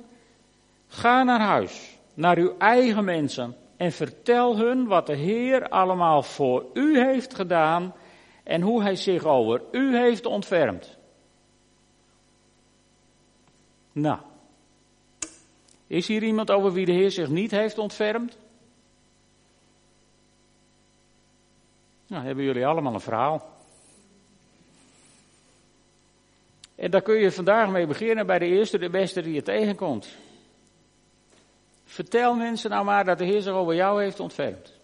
ga 0.87 1.23
naar 1.23 1.41
huis, 1.41 1.99
naar 2.15 2.39
uw 2.39 2.55
eigen 2.59 3.05
mensen. 3.05 3.57
En 3.77 3.93
vertel 3.93 4.57
hun 4.57 4.87
wat 4.87 5.07
de 5.07 5.17
Heer 5.17 5.69
allemaal 5.69 6.23
voor 6.23 6.67
u 6.73 6.99
heeft 6.99 7.35
gedaan 7.35 7.95
en 8.43 8.61
hoe 8.61 8.83
hij 8.83 8.97
zich 8.97 9.25
over 9.25 9.63
u 9.71 9.97
heeft 9.97 10.27
ontfermd. 10.27 10.97
Nou, 13.93 14.19
is 15.87 16.09
hier 16.09 16.23
iemand 16.23 16.51
over 16.51 16.73
wie 16.73 16.87
de 16.87 16.93
Heer 16.93 17.11
zich 17.11 17.29
niet 17.29 17.51
heeft 17.51 17.79
ontfermd? 17.79 18.39
Nou, 22.07 22.25
hebben 22.25 22.45
jullie 22.45 22.67
allemaal 22.67 22.95
een 22.95 23.01
verhaal. 23.01 23.53
En 26.75 26.91
daar 26.91 27.03
kun 27.03 27.19
je 27.19 27.33
vandaag 27.33 27.71
mee 27.71 27.87
beginnen 27.87 28.27
bij 28.27 28.39
de 28.39 28.47
eerste, 28.47 28.79
de 28.79 28.91
beste 28.91 29.23
die 29.23 29.35
je 29.35 29.43
tegenkomt. 29.43 30.09
Vertel 31.85 32.35
mensen 32.35 32.71
nou 32.71 32.85
maar 32.85 33.05
dat 33.05 33.19
de 33.19 33.25
Heer 33.25 33.43
zich 33.43 33.53
over 33.53 33.75
jou 33.75 34.03
heeft 34.03 34.21
ontfermd. 34.21 34.79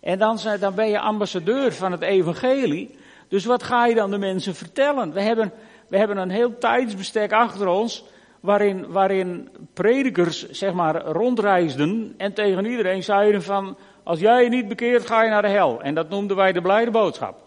En 0.00 0.18
dan, 0.18 0.38
dan 0.60 0.74
ben 0.74 0.88
je 0.88 0.98
ambassadeur 0.98 1.72
van 1.72 1.92
het 1.92 2.02
evangelie. 2.02 2.98
Dus 3.28 3.44
wat 3.44 3.62
ga 3.62 3.86
je 3.86 3.94
dan 3.94 4.10
de 4.10 4.18
mensen 4.18 4.54
vertellen? 4.54 5.12
We 5.12 5.20
hebben, 5.20 5.52
we 5.88 5.98
hebben 5.98 6.16
een 6.16 6.30
heel 6.30 6.58
tijdsbestek 6.58 7.32
achter 7.32 7.66
ons. 7.66 8.04
Waarin, 8.40 8.86
waarin 8.92 9.48
predikers 9.72 10.50
zeg 10.50 10.72
maar 10.72 11.02
rondreisden 11.02 12.14
en 12.16 12.32
tegen 12.32 12.64
iedereen 12.64 13.02
zeiden 13.02 13.42
van 13.42 13.76
als 14.06 14.20
jij 14.20 14.42
je 14.42 14.48
niet 14.48 14.68
bekeert 14.68 15.06
ga 15.06 15.22
je 15.22 15.30
naar 15.30 15.42
de 15.42 15.48
hel. 15.48 15.82
En 15.82 15.94
dat 15.94 16.08
noemden 16.08 16.36
wij 16.36 16.52
de 16.52 16.60
blijde 16.60 16.90
boodschap. 16.90 17.44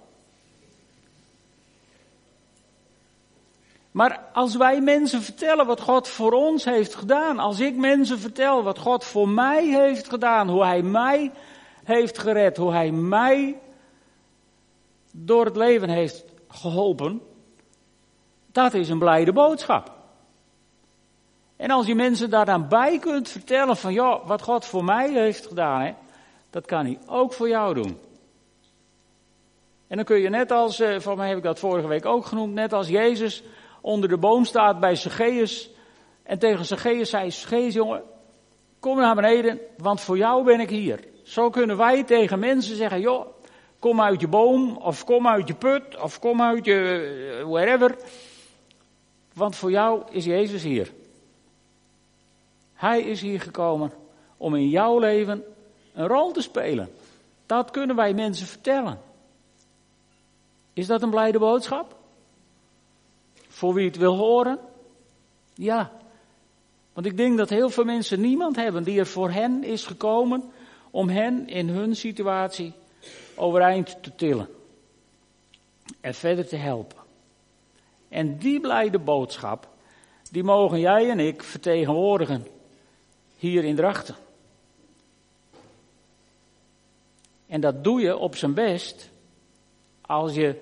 Maar 3.91 4.19
als 4.33 4.55
wij 4.55 4.81
mensen 4.81 5.21
vertellen 5.21 5.65
wat 5.65 5.81
God 5.81 6.07
voor 6.07 6.31
ons 6.31 6.65
heeft 6.65 6.95
gedaan, 6.95 7.39
als 7.39 7.59
ik 7.59 7.75
mensen 7.75 8.19
vertel 8.19 8.63
wat 8.63 8.79
God 8.79 9.05
voor 9.05 9.29
mij 9.29 9.65
heeft 9.65 10.09
gedaan, 10.09 10.49
hoe 10.49 10.63
Hij 10.63 10.81
mij 10.81 11.31
heeft 11.83 12.17
gered, 12.17 12.57
hoe 12.57 12.71
Hij 12.71 12.91
mij 12.91 13.59
door 15.11 15.45
het 15.45 15.55
leven 15.55 15.89
heeft 15.89 16.25
geholpen, 16.47 17.21
dat 18.51 18.73
is 18.73 18.89
een 18.89 18.99
blijde 18.99 19.33
boodschap. 19.33 19.91
En 21.55 21.71
als 21.71 21.87
je 21.87 21.95
mensen 21.95 22.29
daar 22.29 22.45
dan 22.45 22.67
bij 22.67 22.99
kunt 22.99 23.29
vertellen 23.29 23.77
van, 23.77 23.93
ja, 23.93 24.25
wat 24.25 24.41
God 24.41 24.65
voor 24.65 24.83
mij 24.83 25.11
heeft 25.11 25.47
gedaan, 25.47 25.81
hè, 25.81 25.93
dat 26.49 26.65
kan 26.65 26.85
Hij 26.85 26.99
ook 27.07 27.33
voor 27.33 27.49
jou 27.49 27.73
doen. 27.73 27.97
En 29.87 29.95
dan 29.95 30.05
kun 30.05 30.19
je 30.19 30.29
net 30.29 30.51
als, 30.51 30.79
uh, 30.79 30.99
voor 30.99 31.17
mij 31.17 31.27
heb 31.27 31.37
ik 31.37 31.43
dat 31.43 31.59
vorige 31.59 31.87
week 31.87 32.05
ook 32.05 32.25
genoemd, 32.25 32.53
net 32.53 32.73
als 32.73 32.87
Jezus 32.87 33.43
onder 33.81 34.09
de 34.09 34.17
boom 34.17 34.45
staat 34.45 34.79
bij 34.79 34.95
Zacchaeus. 34.95 35.69
En 36.23 36.39
tegen 36.39 36.65
Zacchaeus 36.65 37.09
zei, 37.09 37.31
Zacchaeus 37.31 37.73
jongen, 37.73 38.03
kom 38.79 38.97
naar 38.97 39.15
beneden, 39.15 39.59
want 39.77 40.01
voor 40.01 40.17
jou 40.17 40.43
ben 40.43 40.59
ik 40.59 40.69
hier. 40.69 40.99
Zo 41.23 41.49
kunnen 41.49 41.77
wij 41.77 42.03
tegen 42.03 42.39
mensen 42.39 42.75
zeggen, 42.75 42.99
joh, 42.99 43.25
kom 43.79 44.01
uit 44.01 44.21
je 44.21 44.27
boom, 44.27 44.77
of 44.77 45.03
kom 45.03 45.27
uit 45.27 45.47
je 45.47 45.55
put, 45.55 46.01
of 46.01 46.19
kom 46.19 46.41
uit 46.41 46.65
je 46.65 47.39
eh, 47.39 47.49
wherever. 47.49 47.95
Want 49.33 49.55
voor 49.55 49.71
jou 49.71 50.03
is 50.11 50.25
Jezus 50.25 50.63
hier. 50.63 50.91
Hij 52.73 53.01
is 53.01 53.21
hier 53.21 53.41
gekomen 53.41 53.91
om 54.37 54.55
in 54.55 54.69
jouw 54.69 54.99
leven 54.99 55.43
een 55.99 56.07
rol 56.07 56.31
te 56.31 56.41
spelen. 56.41 56.91
Dat 57.45 57.71
kunnen 57.71 57.95
wij 57.95 58.13
mensen 58.13 58.47
vertellen. 58.47 59.01
Is 60.73 60.87
dat 60.87 61.01
een 61.01 61.09
blijde 61.09 61.39
boodschap? 61.39 61.95
Voor 63.47 63.73
wie 63.73 63.85
het 63.85 63.97
wil 63.97 64.15
horen? 64.15 64.59
Ja. 65.53 65.91
Want 66.93 67.05
ik 67.05 67.17
denk 67.17 67.37
dat 67.37 67.49
heel 67.49 67.69
veel 67.69 67.83
mensen 67.83 68.21
niemand 68.21 68.55
hebben 68.55 68.83
die 68.83 68.99
er 68.99 69.07
voor 69.07 69.31
hen 69.31 69.63
is 69.63 69.85
gekomen 69.85 70.51
om 70.91 71.09
hen 71.09 71.47
in 71.47 71.69
hun 71.69 71.95
situatie 71.95 72.73
overeind 73.35 74.03
te 74.03 74.15
tillen. 74.15 74.49
En 76.01 76.13
verder 76.13 76.47
te 76.47 76.55
helpen. 76.55 76.97
En 78.09 78.37
die 78.37 78.59
blijde 78.59 78.99
boodschap, 78.99 79.67
die 80.31 80.43
mogen 80.43 80.79
jij 80.79 81.09
en 81.09 81.19
ik 81.19 81.43
vertegenwoordigen 81.43 82.47
hier 83.35 83.63
in 83.63 83.75
Drachten. 83.75 84.15
En 87.49 87.61
dat 87.61 87.83
doe 87.83 88.01
je 88.01 88.17
op 88.17 88.35
zijn 88.35 88.53
best 88.53 89.09
als 90.01 90.33
je 90.33 90.61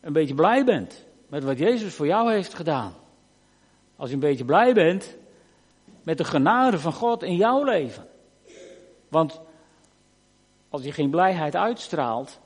een 0.00 0.12
beetje 0.12 0.34
blij 0.34 0.64
bent 0.64 1.04
met 1.28 1.44
wat 1.44 1.58
Jezus 1.58 1.94
voor 1.94 2.06
jou 2.06 2.32
heeft 2.32 2.54
gedaan. 2.54 2.94
Als 3.96 4.08
je 4.08 4.14
een 4.14 4.20
beetje 4.20 4.44
blij 4.44 4.74
bent 4.74 5.16
met 6.02 6.18
de 6.18 6.24
genade 6.24 6.78
van 6.78 6.92
God 6.92 7.22
in 7.22 7.36
jouw 7.36 7.64
leven. 7.64 8.08
Want 9.08 9.40
als 10.68 10.82
je 10.82 10.92
geen 10.92 11.10
blijheid 11.10 11.56
uitstraalt, 11.56 12.40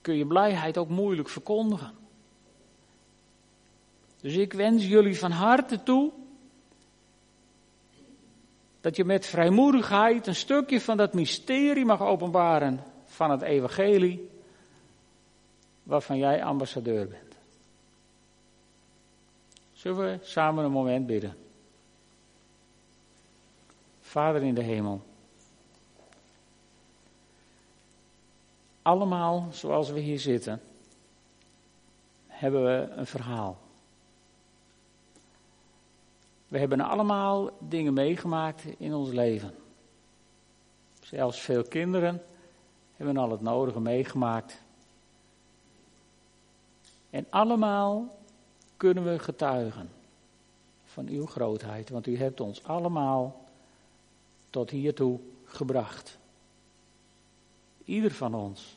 kun 0.00 0.16
je 0.16 0.26
blijheid 0.26 0.78
ook 0.78 0.88
moeilijk 0.88 1.28
verkondigen. 1.28 1.94
Dus 4.20 4.36
ik 4.36 4.52
wens 4.52 4.86
jullie 4.86 5.18
van 5.18 5.30
harte 5.30 5.82
toe 5.82 6.12
dat 8.80 8.96
je 8.96 9.04
met 9.04 9.26
vrijmoedigheid 9.26 10.26
een 10.26 10.34
stukje 10.34 10.80
van 10.80 10.96
dat 10.96 11.14
mysterie 11.14 11.84
mag 11.84 12.02
openbaren 12.02 12.87
van 13.18 13.30
het 13.30 13.42
evangelie 13.42 14.30
waarvan 15.82 16.18
jij 16.18 16.44
ambassadeur 16.44 17.08
bent. 17.08 17.34
Zullen 19.72 19.98
we 19.98 20.18
samen 20.24 20.64
een 20.64 20.70
moment 20.70 21.06
bidden? 21.06 21.36
Vader 24.00 24.42
in 24.42 24.54
de 24.54 24.62
hemel. 24.62 25.02
Allemaal 28.82 29.48
zoals 29.52 29.90
we 29.90 30.00
hier 30.00 30.20
zitten, 30.20 30.60
hebben 32.26 32.64
we 32.64 32.88
een 32.90 33.06
verhaal. 33.06 33.58
We 36.48 36.58
hebben 36.58 36.80
allemaal 36.80 37.50
dingen 37.58 37.92
meegemaakt 37.92 38.64
in 38.64 38.94
ons 38.94 39.10
leven. 39.10 39.54
Zelfs 41.00 41.40
veel 41.40 41.62
kinderen 41.62 42.22
hebben 42.98 43.16
al 43.16 43.30
het 43.30 43.40
nodige 43.40 43.80
meegemaakt. 43.80 44.60
En 47.10 47.26
allemaal 47.30 48.18
kunnen 48.76 49.04
we 49.04 49.18
getuigen 49.18 49.90
van 50.84 51.08
uw 51.08 51.26
grootheid, 51.26 51.88
want 51.88 52.06
u 52.06 52.16
hebt 52.16 52.40
ons 52.40 52.64
allemaal 52.64 53.44
tot 54.50 54.70
hiertoe 54.70 55.18
gebracht. 55.44 56.18
Ieder 57.84 58.10
van 58.10 58.34
ons. 58.34 58.76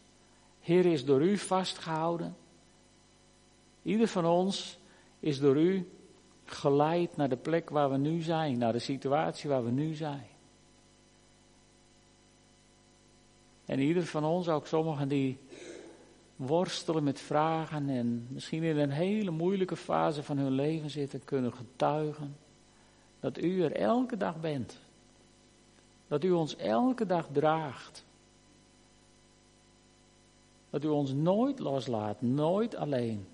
Heer 0.60 0.86
is 0.86 1.05
door 1.05 1.21
u 1.21 1.38
vastgehouden. 1.38 2.36
Ieder 3.81 4.07
van 4.07 4.25
ons 4.25 4.77
is 5.19 5.39
door 5.39 5.57
u 5.57 5.89
geleid 6.45 7.17
naar 7.17 7.29
de 7.29 7.38
plek 7.38 7.69
waar 7.69 7.91
we 7.91 7.97
nu 7.97 8.21
zijn, 8.21 8.57
naar 8.57 8.73
de 8.73 8.79
situatie 8.79 9.50
waar 9.50 9.63
we 9.63 9.71
nu 9.71 9.93
zijn. 9.93 10.31
En 13.72 13.80
ieder 13.80 14.06
van 14.06 14.24
ons, 14.24 14.48
ook 14.50 14.67
sommigen 14.67 15.08
die 15.08 15.38
worstelen 16.36 17.04
met 17.04 17.19
vragen 17.19 17.90
en 17.90 18.28
misschien 18.30 18.63
in 18.63 18.78
een 18.78 18.90
hele 18.90 19.32
moeilijke 19.32 19.76
fase 19.76 20.24
van 20.24 20.38
hun 20.38 20.52
leven 20.52 20.90
zitten, 20.90 21.24
kunnen 21.24 21.54
getuigen 21.54 22.36
dat 23.19 23.38
u 23.38 23.63
er 23.63 23.76
elke 23.76 24.17
dag 24.17 24.40
bent. 24.40 24.80
Dat 26.08 26.24
u 26.24 26.32
ons 26.32 26.56
elke 26.56 27.06
dag 27.06 27.28
draagt. 27.32 28.06
Dat 30.69 30.84
u 30.84 30.88
ons 30.88 31.13
nooit 31.13 31.60
loslaat, 31.60 32.22
nooit 32.22 32.76
alleen. 32.76 33.28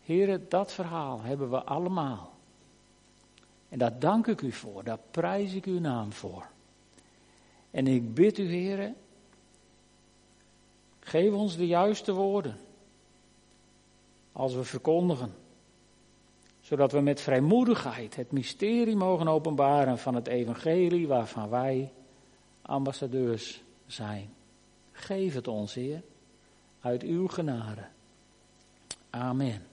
Heren, 0.00 0.46
dat 0.48 0.72
verhaal 0.72 1.22
hebben 1.22 1.50
we 1.50 1.62
allemaal. 1.62 2.32
En 3.68 3.78
daar 3.78 3.98
dank 3.98 4.26
ik 4.26 4.40
u 4.40 4.52
voor, 4.52 4.84
daar 4.84 5.00
prijs 5.10 5.54
ik 5.54 5.64
uw 5.64 5.80
naam 5.80 6.12
voor. 6.12 6.49
En 7.70 7.86
ik 7.86 8.14
bid 8.14 8.38
u, 8.38 8.48
heren, 8.48 8.96
geef 11.00 11.32
ons 11.32 11.56
de 11.56 11.66
juiste 11.66 12.12
woorden 12.12 12.56
als 14.32 14.54
we 14.54 14.64
verkondigen. 14.64 15.34
zodat 16.60 16.92
we 16.92 17.00
met 17.00 17.20
vrijmoedigheid 17.20 18.16
het 18.16 18.32
mysterie 18.32 18.96
mogen 18.96 19.28
openbaren 19.28 19.98
van 19.98 20.14
het 20.14 20.26
evangelie 20.26 21.06
waarvan 21.08 21.48
wij 21.48 21.92
ambassadeurs 22.62 23.62
zijn. 23.86 24.34
Geef 24.92 25.34
het 25.34 25.48
ons, 25.48 25.74
Heer, 25.74 26.02
uit 26.80 27.02
uw 27.02 27.28
genade. 27.28 27.84
Amen. 29.10 29.69